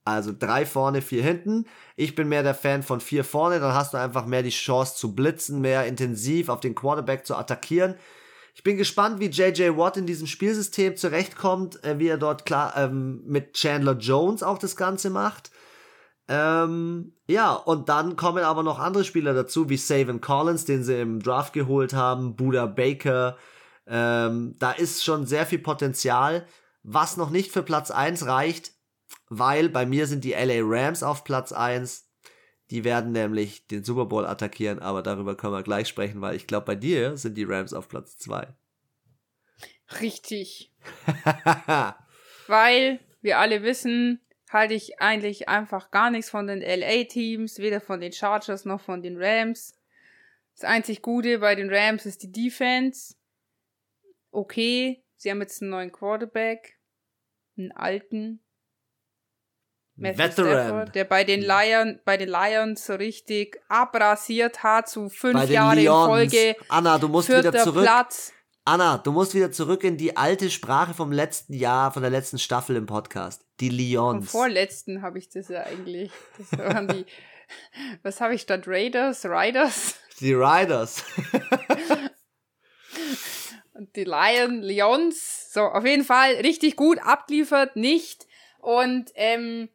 [0.06, 1.66] Also drei vorne, vier hinten.
[1.96, 4.96] Ich bin mehr der Fan von vier vorne, dann hast du einfach mehr die Chance
[4.96, 7.96] zu blitzen, mehr intensiv auf den Quarterback zu attackieren.
[8.56, 12.74] Ich bin gespannt, wie JJ Watt in diesem Spielsystem zurechtkommt, äh, wie er dort klar
[12.78, 15.52] ähm, mit Chandler Jones auch das Ganze macht.
[16.28, 21.02] Ähm, ja, und dann kommen aber noch andere Spieler dazu, wie Savin Collins, den sie
[21.02, 23.38] im Draft geholt haben, Buda Baker.
[23.88, 26.46] Ähm, da ist schon sehr viel Potenzial,
[26.84, 28.72] was noch nicht für Platz 1 reicht,
[29.30, 32.10] weil bei mir sind die LA Rams auf Platz 1.
[32.70, 36.48] Die werden nämlich den Super Bowl attackieren, aber darüber können wir gleich sprechen, weil ich
[36.48, 38.48] glaube, bei dir sind die Rams auf Platz 2.
[40.02, 40.72] Richtig.
[42.48, 48.00] weil wir alle wissen, halte ich eigentlich einfach gar nichts von den LA-Teams, weder von
[48.00, 49.76] den Chargers noch von den Rams.
[50.56, 53.16] Das einzig Gute bei den Rams ist die Defense.
[54.32, 56.78] Okay, sie haben jetzt einen neuen Quarterback,
[57.58, 58.40] einen alten,
[59.96, 60.68] Matthew Veteran.
[60.68, 65.76] Stafford, der bei den, Lion, bei den Lions so richtig abrasiert hat, so fünf Jahre
[65.76, 66.06] Lions.
[66.06, 66.56] in Folge.
[66.70, 67.84] Anna, du musst wieder zurück.
[67.84, 68.34] Platz.
[68.66, 72.40] Anna, du musst wieder zurück in die alte Sprache vom letzten Jahr, von der letzten
[72.40, 73.46] Staffel im Podcast.
[73.60, 74.32] Die Lions.
[74.32, 76.12] Vom vorletzten habe ich das ja eigentlich.
[76.38, 77.06] Das waren die.
[78.04, 79.26] was habe ich statt Raiders?
[79.26, 79.96] Riders?
[80.20, 81.04] Die Riders.
[83.74, 85.52] Und die Lion, Lions.
[85.52, 88.26] So, auf jeden Fall richtig gut abgeliefert, nicht.
[88.60, 89.68] Und ähm,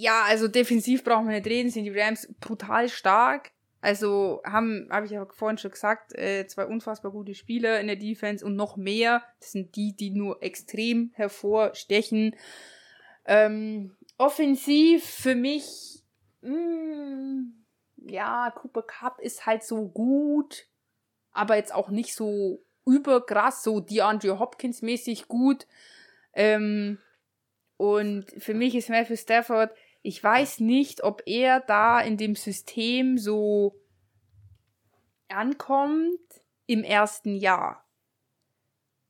[0.00, 3.52] ja, also defensiv brauchen wir nicht reden, sind die Rams brutal stark.
[3.82, 7.96] Also haben, habe ich ja vorhin schon gesagt, äh, zwei unfassbar gute Spieler in der
[7.96, 9.22] Defense und noch mehr.
[9.40, 12.36] Das sind die, die nur extrem hervorstechen.
[13.26, 16.02] Ähm, offensiv für mich,
[16.42, 17.64] mh, mm,
[18.08, 20.66] ja, Cooper Cup ist halt so gut,
[21.32, 25.66] aber jetzt auch nicht so überkrass, so DeAndre Hopkins mäßig gut.
[26.32, 26.98] Ähm,
[27.76, 29.70] und für mich ist Matthew Stafford,
[30.02, 33.76] ich weiß nicht, ob er da in dem System so
[35.28, 36.18] ankommt
[36.66, 37.84] im ersten Jahr.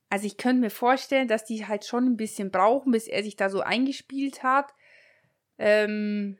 [0.08, 3.36] Also ich könnte mir vorstellen, dass die halt schon ein bisschen brauchen, bis er sich
[3.36, 4.74] da so eingespielt hat.
[5.58, 6.36] Ähm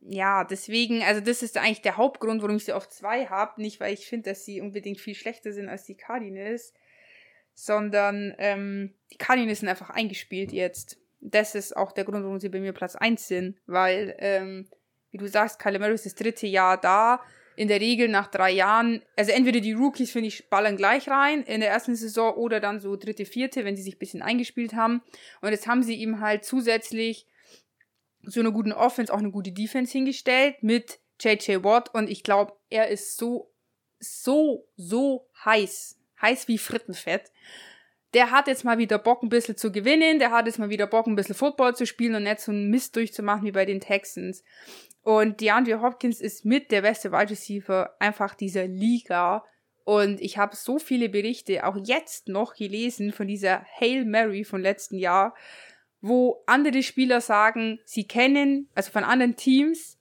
[0.00, 3.60] ja, deswegen, also das ist eigentlich der Hauptgrund, warum ich sie auf zwei habe.
[3.60, 6.72] Nicht, weil ich finde, dass sie unbedingt viel schlechter sind als die Cardinals,
[7.52, 10.98] sondern ähm, die Cardinals sind einfach eingespielt jetzt.
[11.20, 14.68] Das ist auch der Grund, warum sie bei mir Platz 1 sind, weil, ähm,
[15.10, 17.20] wie du sagst, Kyle Murray ist das dritte Jahr da.
[17.56, 21.42] In der Regel nach drei Jahren, also entweder die Rookies, finde ich, ballern gleich rein
[21.42, 24.74] in der ersten Saison oder dann so dritte, vierte, wenn sie sich ein bisschen eingespielt
[24.74, 25.02] haben.
[25.40, 27.26] Und jetzt haben sie ihm halt zusätzlich
[28.22, 32.52] so eine guten Offense auch eine gute Defense hingestellt mit JJ Watt und ich glaube,
[32.70, 33.50] er ist so,
[33.98, 35.98] so, so heiß.
[36.20, 37.32] Heiß wie Frittenfett.
[38.14, 40.18] Der hat jetzt mal wieder Bock, ein bisschen zu gewinnen.
[40.18, 42.70] Der hat jetzt mal wieder Bock, ein bisschen Football zu spielen und nicht so einen
[42.70, 44.42] Mist durchzumachen wie bei den Texans.
[45.02, 49.44] Und DeAndre Hopkins ist mit der beste Wide Receiver einfach dieser Liga.
[49.84, 54.60] Und ich habe so viele Berichte auch jetzt noch gelesen von dieser Hail Mary von
[54.60, 55.34] letzten Jahr,
[56.00, 59.98] wo andere Spieler sagen, sie kennen, also von anderen Teams,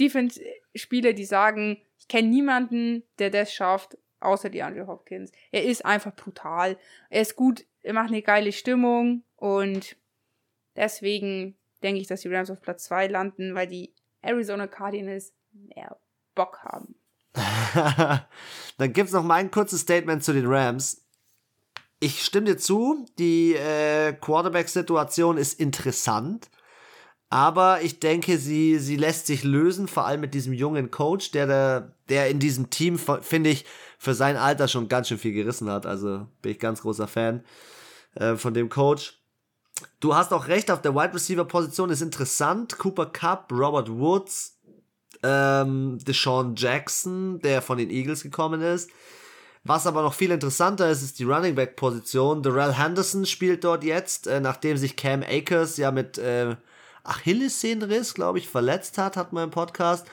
[0.00, 5.32] Defense-Spieler, die sagen, ich kenne niemanden, der das schafft, außer die Andrew Hopkins.
[5.50, 6.76] Er ist einfach brutal.
[7.10, 9.96] Er ist gut, er macht eine geile Stimmung und
[10.76, 13.92] deswegen denke ich, dass die Rams auf Platz 2 landen, weil die
[14.22, 15.96] Arizona Cardinals mehr
[16.34, 16.94] Bock haben.
[18.78, 21.02] Dann gibt es noch mein kurzes Statement zu den Rams
[22.02, 26.50] ich stimme dir zu, die äh, Quarterback-Situation ist interessant.
[27.32, 31.46] Aber ich denke, sie, sie lässt sich lösen, vor allem mit diesem jungen Coach, der,
[31.46, 33.64] der, der in diesem Team, finde ich,
[33.96, 35.86] für sein Alter schon ganz schön viel gerissen hat.
[35.86, 37.42] Also bin ich ganz großer Fan
[38.16, 39.18] äh, von dem Coach.
[39.98, 42.76] Du hast auch recht, auf der Wide Receiver Position ist interessant.
[42.76, 44.58] Cooper Cup, Robert Woods,
[45.22, 48.90] ähm, Deshaun Jackson, der von den Eagles gekommen ist.
[49.64, 52.42] Was aber noch viel interessanter ist, ist die Running Back Position.
[52.42, 56.56] Darrell Henderson spielt dort jetzt, äh, nachdem sich Cam Akers ja mit äh,
[57.04, 60.06] Achillessehnenriss, glaube ich, verletzt hat, hat man im Podcast.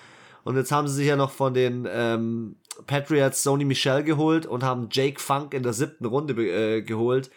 [0.44, 2.56] Und jetzt haben sie sich ja noch von den ähm,
[2.88, 7.30] Patriots Sony Michel geholt und haben Jake Funk in der siebten Runde äh, geholt.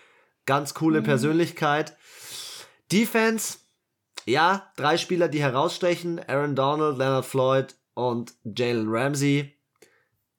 [0.47, 1.05] Ganz coole mhm.
[1.05, 1.97] Persönlichkeit.
[2.91, 3.59] Defense,
[4.25, 6.21] ja, drei Spieler, die herausstechen.
[6.27, 9.59] Aaron Donald, Leonard Floyd und Jalen Ramsey.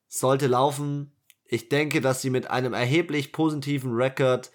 [0.08, 1.16] Sollte laufen.
[1.46, 4.52] Ich denke, dass sie mit einem erheblich positiven Rekord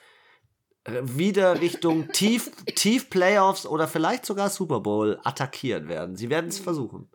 [1.02, 6.16] wieder Richtung tief, tief Playoffs oder vielleicht sogar Super Bowl attackieren werden.
[6.16, 7.10] Sie werden es versuchen.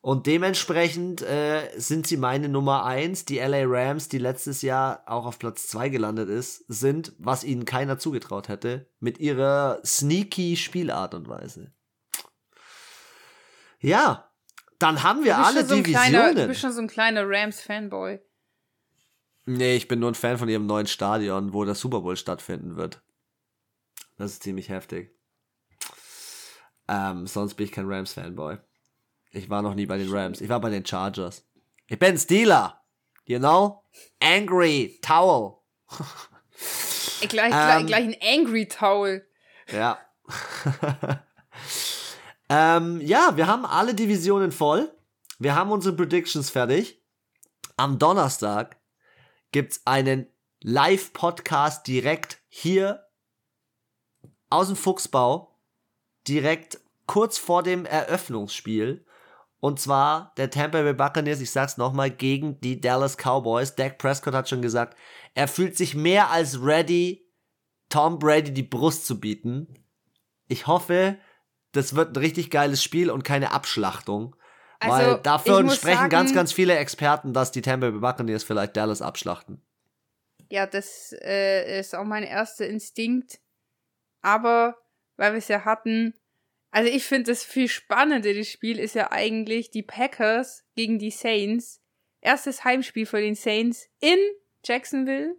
[0.00, 3.24] Und dementsprechend äh, sind sie meine Nummer eins.
[3.24, 7.64] Die LA Rams, die letztes Jahr auch auf Platz zwei gelandet ist, sind, was ihnen
[7.64, 11.72] keiner zugetraut hätte, mit ihrer sneaky Spielart und Weise.
[13.80, 14.30] Ja,
[14.78, 16.10] dann haben wir alle so Divisionen.
[16.10, 18.20] Kleiner, du bist schon so ein kleiner Rams-Fanboy.
[19.50, 22.76] Nee, ich bin nur ein Fan von ihrem neuen Stadion, wo das Super Bowl stattfinden
[22.76, 23.00] wird.
[24.18, 25.16] Das ist ziemlich heftig.
[26.86, 28.58] Ähm, sonst bin ich kein Rams-Fanboy.
[29.30, 30.42] Ich war noch nie bei den Rams.
[30.42, 31.46] Ich war bei den Chargers.
[31.86, 32.84] Ich bin Steeler.
[33.24, 33.84] You know?
[34.20, 35.54] Angry Towel.
[37.20, 39.26] gleich, ähm, gleich ein Angry Towel.
[39.72, 39.98] Ja.
[42.50, 44.92] ähm, ja, wir haben alle Divisionen voll.
[45.38, 47.02] Wir haben unsere Predictions fertig.
[47.78, 48.77] Am Donnerstag
[49.52, 50.26] gibt's einen
[50.60, 53.06] Live-Podcast direkt hier
[54.50, 55.58] aus dem Fuchsbau,
[56.26, 59.04] direkt kurz vor dem Eröffnungsspiel.
[59.60, 63.74] Und zwar der Tampa Bay Buccaneers, ich sag's nochmal, gegen die Dallas Cowboys.
[63.74, 64.96] Dak Prescott hat schon gesagt,
[65.34, 67.28] er fühlt sich mehr als ready,
[67.88, 69.74] Tom Brady die Brust zu bieten.
[70.46, 71.18] Ich hoffe,
[71.72, 74.36] das wird ein richtig geiles Spiel und keine Abschlachtung.
[74.80, 78.76] Also, Weil dafür sprechen sagen, ganz, ganz viele Experten, dass die Tampa Bay Buccaneers vielleicht
[78.76, 79.60] Dallas abschlachten.
[80.50, 83.40] Ja, das äh, ist auch mein erster Instinkt.
[84.22, 84.76] Aber,
[85.16, 86.14] weil wir es ja hatten,
[86.70, 91.10] also ich finde das viel spannender, das Spiel ist ja eigentlich die Packers gegen die
[91.10, 91.80] Saints.
[92.20, 94.18] Erstes Heimspiel für den Saints in
[94.64, 95.36] Jacksonville.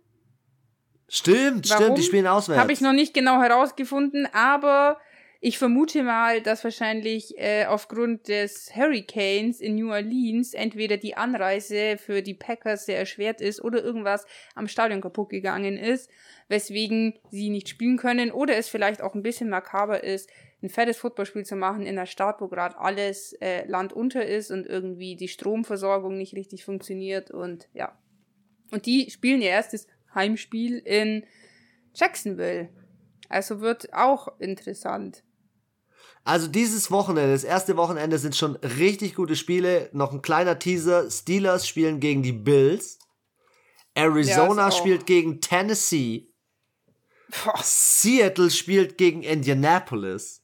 [1.08, 1.84] Stimmt, Warum?
[1.84, 2.62] stimmt, die spielen auswärts.
[2.62, 5.00] Habe ich noch nicht genau herausgefunden, aber
[5.42, 11.98] ich vermute mal, dass wahrscheinlich äh, aufgrund des Hurricanes in New Orleans entweder die Anreise
[11.98, 16.10] für die Packers sehr erschwert ist oder irgendwas am Stadion kaputt gegangen ist,
[16.50, 20.30] weswegen sie nicht spielen können oder es vielleicht auch ein bisschen makaber ist,
[20.62, 24.68] ein fettes Footballspiel zu machen in der Stadt, wo gerade alles äh, landunter ist und
[24.68, 27.98] irgendwie die Stromversorgung nicht richtig funktioniert und ja.
[28.72, 31.26] Und die spielen ihr erstes Heimspiel in
[31.96, 32.68] Jacksonville.
[33.30, 35.24] Also wird auch interessant.
[36.30, 39.90] Also dieses Wochenende, das erste Wochenende sind schon richtig gute Spiele.
[39.94, 41.10] Noch ein kleiner Teaser.
[41.10, 43.00] Steelers spielen gegen die Bills.
[43.96, 46.28] Arizona ja, spielt gegen Tennessee.
[47.44, 47.60] Boah.
[47.64, 50.44] Seattle spielt gegen Indianapolis.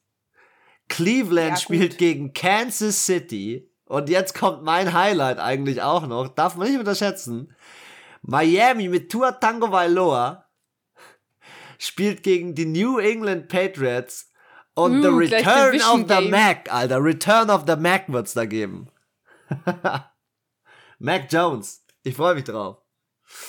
[0.87, 3.69] Cleveland Ja, spielt gegen Kansas City.
[3.85, 6.29] Und jetzt kommt mein Highlight eigentlich auch noch.
[6.29, 7.55] Darf man nicht unterschätzen.
[8.23, 10.49] Miami mit Tua Tango Vailoa
[11.77, 14.31] spielt gegen die New England Patriots.
[14.75, 16.29] Und Uh, the gleich Return of the.
[16.29, 17.03] Mac, Alter.
[17.03, 18.89] Return of the Mac wird's da geben.
[20.99, 21.83] Mac Jones.
[22.03, 22.77] Ich freue mich drauf.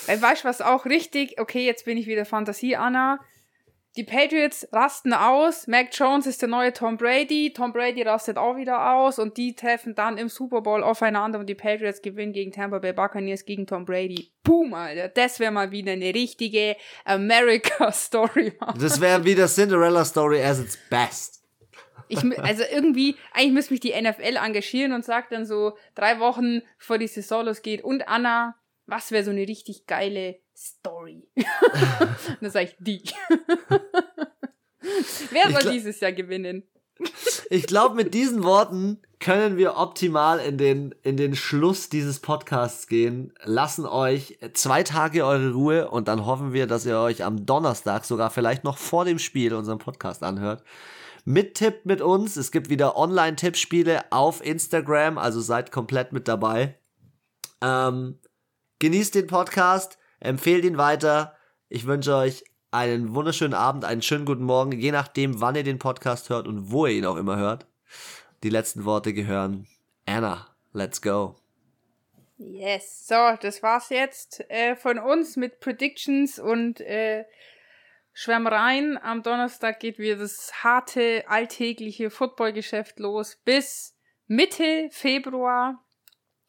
[0.06, 3.18] Weil weißt du, was auch richtig, okay, jetzt bin ich wieder Fantasie, Anna.
[3.96, 8.56] Die Patriots rasten aus, Mac Jones ist der neue Tom Brady, Tom Brady rastet auch
[8.56, 12.52] wieder aus und die treffen dann im Super Bowl aufeinander und die Patriots gewinnen gegen
[12.52, 14.30] Tampa Bay Buccaneers gegen Tom Brady.
[14.42, 15.08] Boom, Alter.
[15.08, 16.76] Das wäre mal wieder eine richtige
[17.06, 18.52] America-Story.
[18.60, 18.78] Mann.
[18.78, 21.42] Das wäre wieder Cinderella Story as its best.
[22.08, 26.60] Ich, also irgendwie, eigentlich müsste mich die NFL engagieren und sagt dann so drei Wochen
[26.76, 31.28] vor die Saison losgeht und Anna, was wäre so eine richtig geile Story?
[31.36, 33.02] und dann sage ich die.
[35.30, 36.62] Wer soll dieses Jahr gewinnen?
[37.50, 42.86] Ich glaube, mit diesen Worten können wir optimal in den, in den Schluss dieses Podcasts
[42.86, 43.32] gehen.
[43.42, 48.04] Lassen euch zwei Tage eure Ruhe und dann hoffen wir, dass ihr euch am Donnerstag
[48.04, 50.62] sogar vielleicht noch vor dem Spiel unseren Podcast anhört.
[51.24, 52.36] Mittippt mit uns.
[52.36, 56.78] Es gibt wieder Online-Tippspiele auf Instagram, also seid komplett mit dabei.
[57.60, 58.20] Ähm,
[58.78, 61.36] genießt den Podcast, empfehlt ihn weiter.
[61.68, 65.78] Ich wünsche euch einen wunderschönen Abend, einen schönen guten Morgen, je nachdem, wann ihr den
[65.78, 67.66] Podcast hört und wo ihr ihn auch immer hört.
[68.42, 69.66] Die letzten Worte gehören
[70.06, 70.46] Anna.
[70.72, 71.36] Let's go.
[72.38, 73.06] Yes.
[73.06, 77.24] So, das war's jetzt äh, von uns mit Predictions und äh,
[78.12, 78.98] Schwärmereien.
[78.98, 83.38] Am Donnerstag geht wieder das harte, alltägliche Footballgeschäft los.
[83.44, 83.96] Bis
[84.26, 85.82] Mitte Februar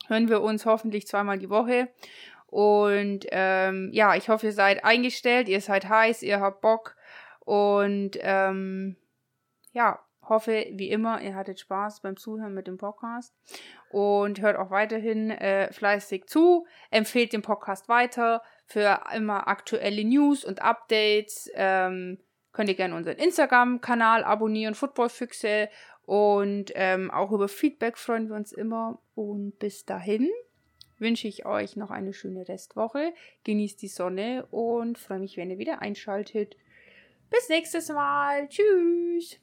[0.08, 1.90] hören wir uns hoffentlich zweimal die Woche.
[2.48, 6.96] Und ähm, ja, ich hoffe, ihr seid eingestellt, ihr seid heiß, ihr habt Bock.
[7.42, 8.96] Und ähm,
[9.74, 13.34] ja, hoffe, wie immer, ihr hattet Spaß beim Zuhören mit dem Podcast.
[13.90, 16.66] Und hört auch weiterhin äh, fleißig zu.
[16.92, 21.50] Empfehlt den Podcast weiter für immer aktuelle News und Updates.
[21.54, 22.20] Ähm,
[22.52, 25.70] könnt ihr gerne unseren Instagram-Kanal abonnieren, Footballfüchse.
[26.04, 29.00] Und ähm, auch über Feedback freuen wir uns immer.
[29.16, 30.30] Und bis dahin
[31.00, 33.14] wünsche ich euch noch eine schöne Restwoche.
[33.44, 36.58] Genießt die Sonne und freue mich, wenn ihr wieder einschaltet.
[37.30, 38.48] Bis nächstes Mal.
[38.50, 39.40] Tschüss.